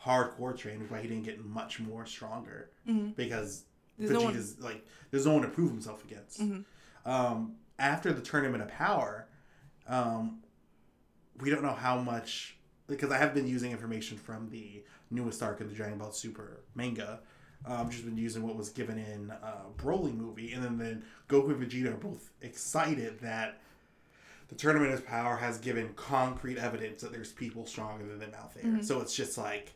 [0.03, 2.69] hardcore train, which why he didn't get much more stronger.
[3.15, 3.63] Because
[3.97, 6.39] There's no one- like there's no one to prove himself against.
[7.07, 9.27] Um, after the tournament of power,
[9.87, 10.39] um,
[11.39, 15.61] we don't know how much because I have been using information from the newest arc
[15.61, 17.21] of the Dragon Ball Super manga.
[17.65, 21.49] Um, just been using what was given in uh, Broly movie, and then then Goku
[21.49, 23.59] and Vegeta are both excited that
[24.49, 28.53] the tournament of power has given concrete evidence that there's people stronger than them out
[28.53, 28.63] there.
[28.83, 29.73] So it's just like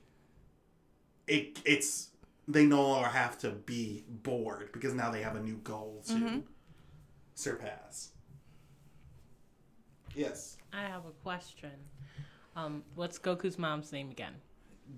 [1.27, 1.59] it.
[1.65, 2.09] It's
[2.47, 6.43] they no longer have to be bored because now they have a new goal to
[7.35, 8.11] surpass.
[10.15, 11.71] Yes, I have a question.
[12.55, 14.33] Um, what's Goku's mom's name again?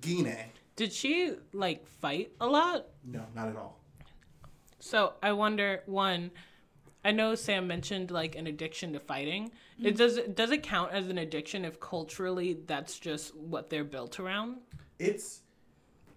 [0.02, 0.50] Gine.
[0.76, 2.88] Did she like fight a lot?
[3.06, 3.80] No, not at all.
[4.80, 6.32] So I wonder one.
[7.06, 9.52] I know Sam mentioned like an addiction to fighting.
[9.82, 14.20] It does does it count as an addiction if culturally that's just what they're built
[14.20, 14.58] around?
[15.00, 15.42] It's.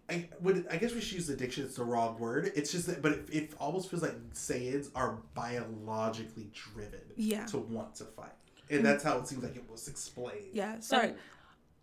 [0.09, 0.67] I would.
[0.71, 1.65] I guess we should use addiction.
[1.65, 2.53] It's the wrong word.
[2.55, 7.45] It's just that, but it, it almost feels like Saiyans are biologically driven Yeah.
[7.47, 8.31] to want to fight,
[8.71, 10.51] and that's how it seems like it was explained.
[10.53, 10.79] Yeah.
[10.81, 11.15] Sorry.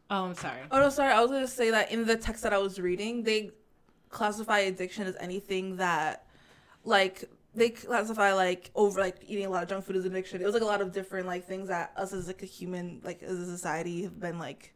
[0.10, 0.60] Oh, I'm sorry.
[0.72, 1.12] Oh no, sorry.
[1.12, 3.52] I was gonna say that in the text that I was reading, they
[4.10, 6.28] classify addiction as anything that,
[6.86, 10.42] like, they classify like over like eating a lot of junk food as addiction.
[10.42, 13.02] It was like a lot of different like things that us as like a human,
[13.04, 14.73] like as a society, have been like.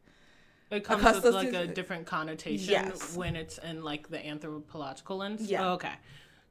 [0.70, 3.16] It comes with like a different connotation Yes.
[3.16, 5.50] when it's in like the anthropological lens.
[5.50, 5.66] Yeah.
[5.70, 5.94] Oh, okay.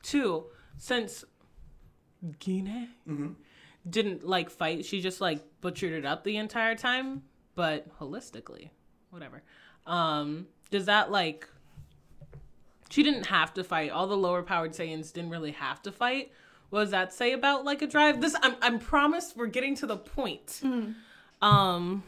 [0.03, 0.47] Two,
[0.79, 1.25] since
[2.41, 3.33] Gine Mm-hmm.
[3.89, 7.23] didn't like fight, she just like butchered it up the entire time,
[7.55, 8.71] but holistically,
[9.11, 9.43] whatever.
[9.87, 11.49] Um, does that like
[12.89, 13.91] she didn't have to fight.
[13.91, 16.31] All the lower powered Saiyans didn't really have to fight.
[16.71, 18.21] What does that say about like a drive?
[18.21, 20.63] This I'm I'm promised we're getting to the point.
[21.43, 22.03] Um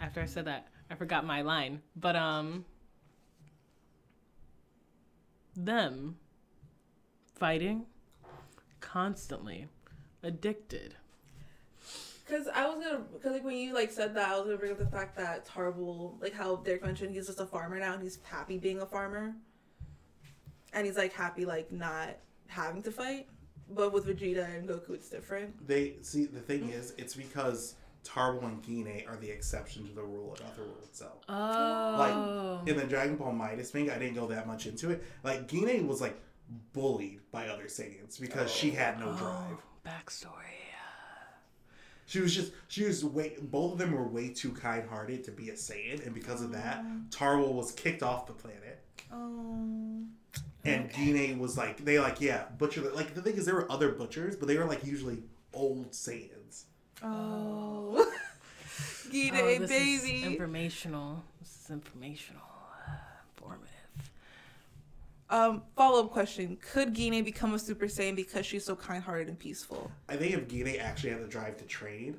[0.00, 1.82] after I said that, I forgot my line.
[1.96, 2.64] But um
[5.56, 6.16] them
[7.34, 7.86] fighting
[8.80, 9.68] constantly
[10.22, 10.94] addicted.
[12.26, 14.72] Because I was gonna, because like when you like said that, I was gonna bring
[14.72, 17.94] up the fact that it's horrible, like how Derek mentioned he's just a farmer now
[17.94, 19.34] and he's happy being a farmer,
[20.72, 23.26] and he's like happy like not having to fight.
[23.72, 25.66] But with Vegeta and Goku, it's different.
[25.66, 27.74] They see the thing is, it's because
[28.04, 31.18] Tarble and Gine are the exception to the rule in Otherworld itself.
[31.28, 32.62] Oh.
[32.64, 35.04] Like in the Dragon Ball Minus thing, I didn't go that much into it.
[35.22, 36.20] Like Gine was like
[36.72, 39.16] bullied by other Saiyans because she had no oh.
[39.16, 39.58] drive.
[39.86, 40.50] backstory.
[42.06, 45.30] She was just she was way both of them were way too kind hearted to
[45.30, 47.02] be a Saiyan, and because of that, oh.
[47.10, 48.82] Tarble was kicked off the planet.
[49.12, 50.02] Oh.
[50.64, 53.70] And Gine was like they like, yeah, butcher the like the thing is there were
[53.70, 55.22] other butchers, but they were like usually
[55.52, 56.39] old Saiyans.
[57.02, 58.06] Oh.
[59.10, 60.18] Gine, Oh, this baby.
[60.20, 61.22] is informational.
[61.40, 62.42] This is informational.
[62.88, 62.92] uh,
[63.36, 64.10] Informative.
[65.30, 69.28] um, follow up question: Could Gine become a Super Saiyan because she's so kind hearted
[69.28, 69.90] and peaceful?
[70.08, 72.18] I think if Gine actually had the drive to train,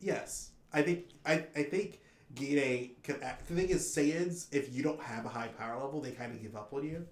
[0.00, 0.50] yes.
[0.72, 2.00] I think I, I think
[2.34, 3.46] Gine could act.
[3.48, 6.42] The thing is, Saiyans, if you don't have a high power level, they kind of
[6.42, 7.06] give up on you.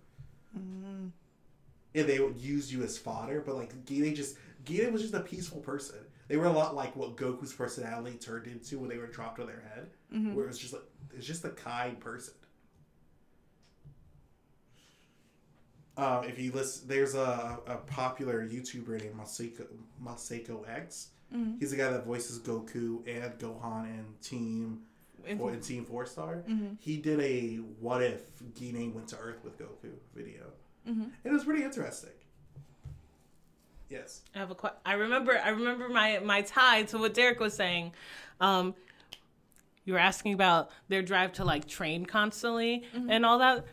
[0.58, 1.10] Mm.
[1.94, 5.20] And they would use you as fodder, but like Gine just Gine was just a
[5.20, 5.98] peaceful person.
[6.28, 9.46] They were a lot like what Goku's personality turned into when they were dropped on
[9.46, 10.34] their head, Mm-hmm.
[10.34, 10.82] where it was just like
[11.16, 12.34] it's just a kind person.
[15.96, 19.66] Um, if you listen, there's a, a popular YouTuber named Masako,
[20.02, 21.10] Masako X.
[21.34, 21.58] Mhm.
[21.60, 24.82] He's the guy that voices Goku and Gohan and Team
[25.38, 26.42] or in Team Four Star.
[26.48, 26.76] Mhm.
[26.80, 28.22] He did a "What if
[28.58, 30.52] Gine went to Earth with Goku" video,
[30.86, 31.02] Mhm.
[31.04, 32.10] and it was pretty interesting.
[33.88, 34.22] Yes.
[34.34, 37.54] I have a que- I remember I remember my my tie to what Derek was
[37.54, 37.92] saying.
[38.40, 38.74] Um
[39.84, 43.64] you were asking about their drive to like train constantly and all that.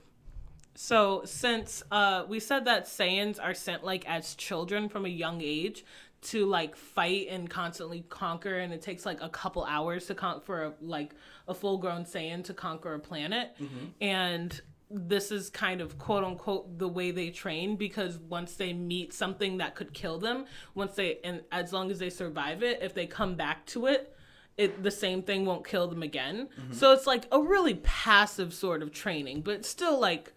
[0.75, 5.41] So since uh we said that Saiyans are sent like as children from a young
[5.41, 5.85] age
[6.23, 10.39] to like fight and constantly conquer and it takes like a couple hours to con-
[10.41, 11.15] for a, like
[11.47, 13.55] a full grown Saiyan to conquer a planet
[13.99, 14.61] and
[14.93, 19.57] this is kind of quote unquote the way they train because once they meet something
[19.57, 23.07] that could kill them once they and as long as they survive it if they
[23.07, 24.15] come back to it
[24.57, 26.49] it the same thing won't kill them again.
[26.59, 26.73] Mm-hmm.
[26.73, 30.33] So it's like a really passive sort of training but still like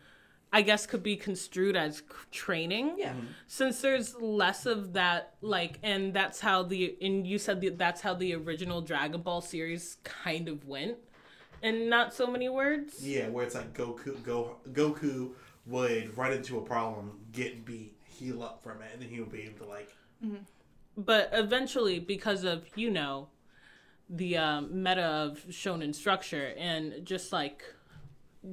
[0.53, 2.95] i guess could be construed as training.
[2.97, 3.11] Yeah.
[3.11, 3.27] Mm-hmm.
[3.47, 8.01] since there's less of that like and that's how the and you said that that's
[8.01, 10.97] how the original dragon ball series kind of went
[11.65, 15.31] in not so many words Yeah, where it's like Goku, Go, Goku
[15.67, 19.33] would run into a problem, get beat, heal up from it, and then he would
[19.33, 19.93] be able to like.
[20.97, 23.29] but eventually because of you know
[24.09, 27.65] the um, meta of shonen structure and just like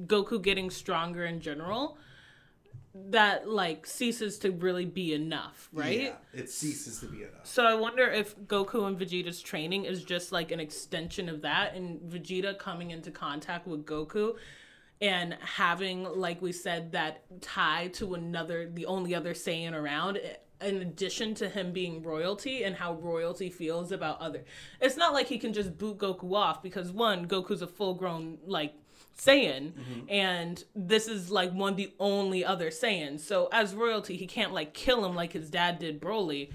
[0.06, 1.98] goku getting stronger in general
[2.94, 7.44] that like ceases to really be enough right Yeah, it ceases to be enough.
[7.44, 11.74] so i wonder if goku and vegeta's training is just like an extension of that
[11.74, 14.34] and vegeta coming into contact with goku
[15.00, 20.20] and having like we said that tie to another the only other Saiyan around
[20.60, 24.44] in addition to him being royalty and how royalty feels about other
[24.80, 28.38] it's not like he can just boot Goku off because one Goku's a full grown
[28.46, 28.74] like
[29.18, 29.72] Saiyan
[30.08, 34.52] and this is like one of the only other Saiyans so as royalty he can't
[34.52, 36.50] like kill him like his dad did Broly.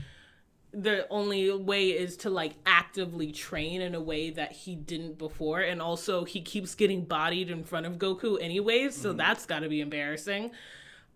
[0.74, 5.62] The only way is to like actively train in a way that he didn't before
[5.62, 9.70] and also he keeps getting bodied in front of Goku anyways so that's got to
[9.70, 10.52] be embarrassing.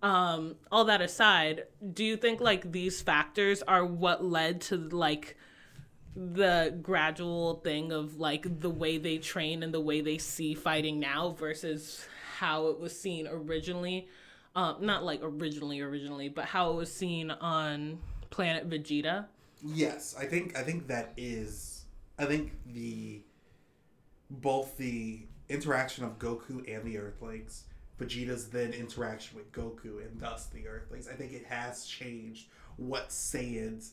[0.01, 5.37] Um all that aside do you think like these factors are what led to like
[6.15, 10.99] the gradual thing of like the way they train and the way they see fighting
[10.99, 12.05] now versus
[12.37, 14.09] how it was seen originally
[14.55, 17.97] um not like originally originally but how it was seen on
[18.29, 19.25] planet vegeta
[19.63, 21.85] Yes, I think I think that is.
[22.17, 23.21] I think the
[24.29, 27.65] both the interaction of Goku and the Earthlings,
[27.99, 31.07] Vegeta's then interaction with Goku and thus the Earthlings.
[31.07, 32.47] I think it has changed
[32.77, 33.91] what Saiyans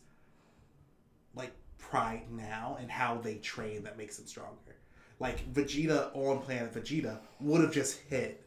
[1.34, 4.76] like pride now and how they train that makes them stronger.
[5.20, 8.46] Like Vegeta on planet Vegeta would have just hit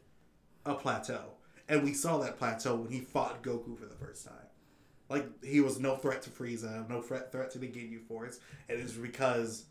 [0.64, 1.32] a plateau.
[1.68, 4.34] And we saw that plateau when he fought Goku for the first time.
[5.08, 8.80] Like he was no threat to Frieza, no threat threat to the Ginyu Force, and
[8.80, 9.66] it's because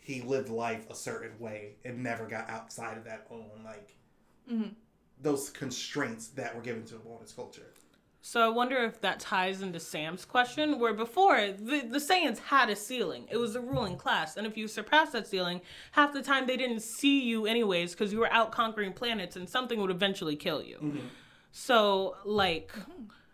[0.00, 3.94] he lived life a certain way and never got outside of that own like
[4.50, 4.68] mm-hmm.
[5.20, 7.73] those constraints that were given to him on his culture.
[8.26, 12.70] So I wonder if that ties into Sam's question, where before the, the Saiyans had
[12.70, 13.26] a ceiling.
[13.30, 14.38] It was a ruling class.
[14.38, 15.60] And if you surpassed that ceiling,
[15.92, 19.46] half the time they didn't see you anyways because you were out conquering planets and
[19.46, 20.76] something would eventually kill you.
[20.76, 21.06] Mm-hmm.
[21.52, 22.72] So, like,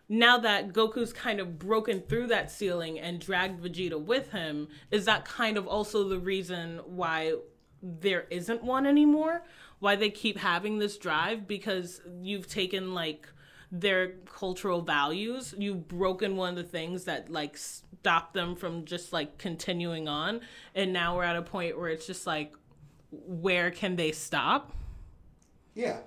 [0.09, 5.05] now that Goku's kind of broken through that ceiling and dragged Vegeta with him, is
[5.05, 7.35] that kind of also the reason why
[7.81, 9.43] there isn't one anymore?
[9.79, 11.47] Why they keep having this drive?
[11.47, 13.29] Because you've taken, like,
[13.71, 15.55] their cultural values.
[15.57, 20.41] You've broken one of the things that like stop them from just like continuing on.
[20.75, 22.53] And now we're at a point where it's just like,
[23.11, 24.73] where can they stop?
[25.73, 25.99] Yeah.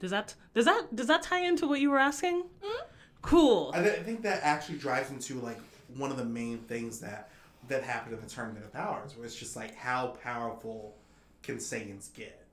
[0.00, 2.42] Does that does that does that tie into what you were asking?
[2.42, 2.84] Mm-hmm.
[3.20, 3.72] Cool.
[3.74, 5.58] I, th- I think that actually drives into like
[5.96, 7.30] one of the main things that
[7.68, 10.94] that happened in the tournament of powers, where it's just like how powerful
[11.42, 12.46] can Saiyans get?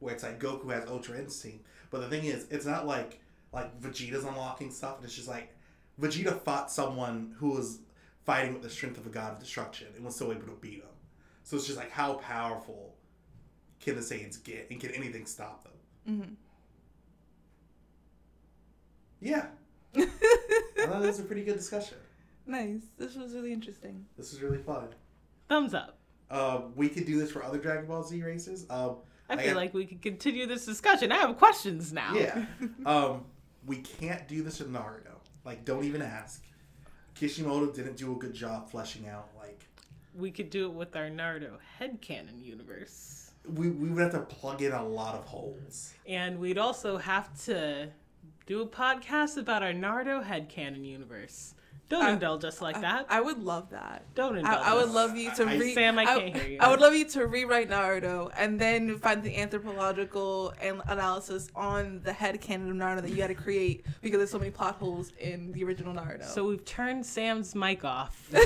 [0.00, 3.20] Where it's like Goku has Ultra Instinct, but the thing is, it's not like
[3.52, 5.54] like Vegeta's unlocking stuff, and it's just like
[6.00, 7.80] Vegeta fought someone who was
[8.24, 10.74] fighting with the strength of a god of destruction and was still able to beat
[10.74, 10.82] him.
[11.42, 12.94] So it's just like how powerful
[13.80, 15.72] can the Saiyans get, and can anything stop them?
[16.08, 16.34] Mm-hmm.
[19.20, 19.46] Yeah,
[19.96, 20.06] I
[20.86, 21.98] thought it was a pretty good discussion.
[22.46, 22.82] Nice.
[22.98, 24.06] This was really interesting.
[24.16, 24.88] This was really fun.
[25.48, 25.98] Thumbs up.
[26.30, 28.66] Um, we could do this for other Dragon Ball Z races.
[28.70, 28.96] Um,
[29.30, 31.12] I I feel got- like we could continue this discussion.
[31.12, 32.14] I have questions now.
[32.14, 32.44] yeah.
[32.86, 33.24] um,
[33.66, 35.14] we can't do this with Naruto.
[35.44, 36.44] Like, don't even ask.
[37.14, 39.28] Kishimoto didn't do a good job fleshing out.
[39.38, 39.60] Like,
[40.14, 43.30] We could do it with our Naruto headcanon universe.
[43.54, 45.92] we, we would have to plug in a lot of holes.
[46.06, 47.88] And we'd also have to
[48.46, 51.54] Do a podcast about our Naruto headcanon universe.
[51.90, 53.04] Don't I- indulge us like that.
[53.10, 54.04] I would love that.
[54.14, 55.74] Don't indulge I, I would love you to I- read.
[55.74, 56.58] Sam, I can't hear you.
[56.60, 62.00] I would love you to rewrite Naruto and then find the anthropological an- analysis on
[62.04, 64.76] the head canon of Naruto that you had to create because there's so many plot
[64.76, 66.24] holes in the original Naruto.
[66.24, 68.30] So we've turned Sam's mic off.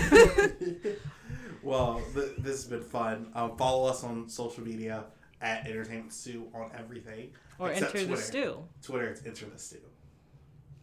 [1.63, 3.29] Well, th- this has been fun.
[3.35, 5.05] Um, follow us on social media
[5.41, 7.31] at Entertainment Stew on everything.
[7.59, 8.23] Or except enter the Twitter.
[8.23, 8.59] stew.
[8.83, 9.79] Twitter, it's Enter the Stew.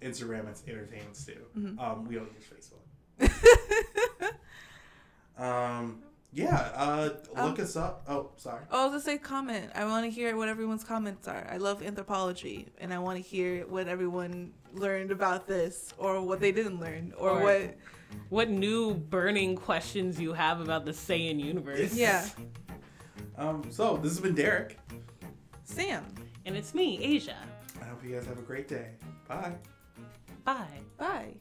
[0.01, 1.37] Instagram, it's Entertainment Stew.
[1.57, 1.79] Mm-hmm.
[1.79, 2.45] Um, we don't use
[3.19, 4.31] Facebook.
[5.37, 6.01] um,
[6.33, 7.09] yeah, uh,
[7.43, 8.03] look us up.
[8.07, 8.61] Oh, sorry.
[8.71, 9.71] Oh, I was gonna say comment.
[9.75, 11.45] I want to hear what everyone's comments are.
[11.51, 16.39] I love anthropology, and I want to hear what everyone learned about this, or what
[16.39, 17.77] they didn't learn, or, Or- what.
[18.27, 21.93] What new burning questions you have about the Saiyan universe?
[21.93, 22.27] Yeah,
[23.37, 24.77] Um, so this has been Derek.
[25.63, 26.05] Sam.
[26.45, 27.37] And it's me, Asia.
[27.81, 28.89] I hope you guys have a great day.
[29.29, 29.53] Bye.
[30.45, 30.81] Bye.
[30.97, 31.35] Bye.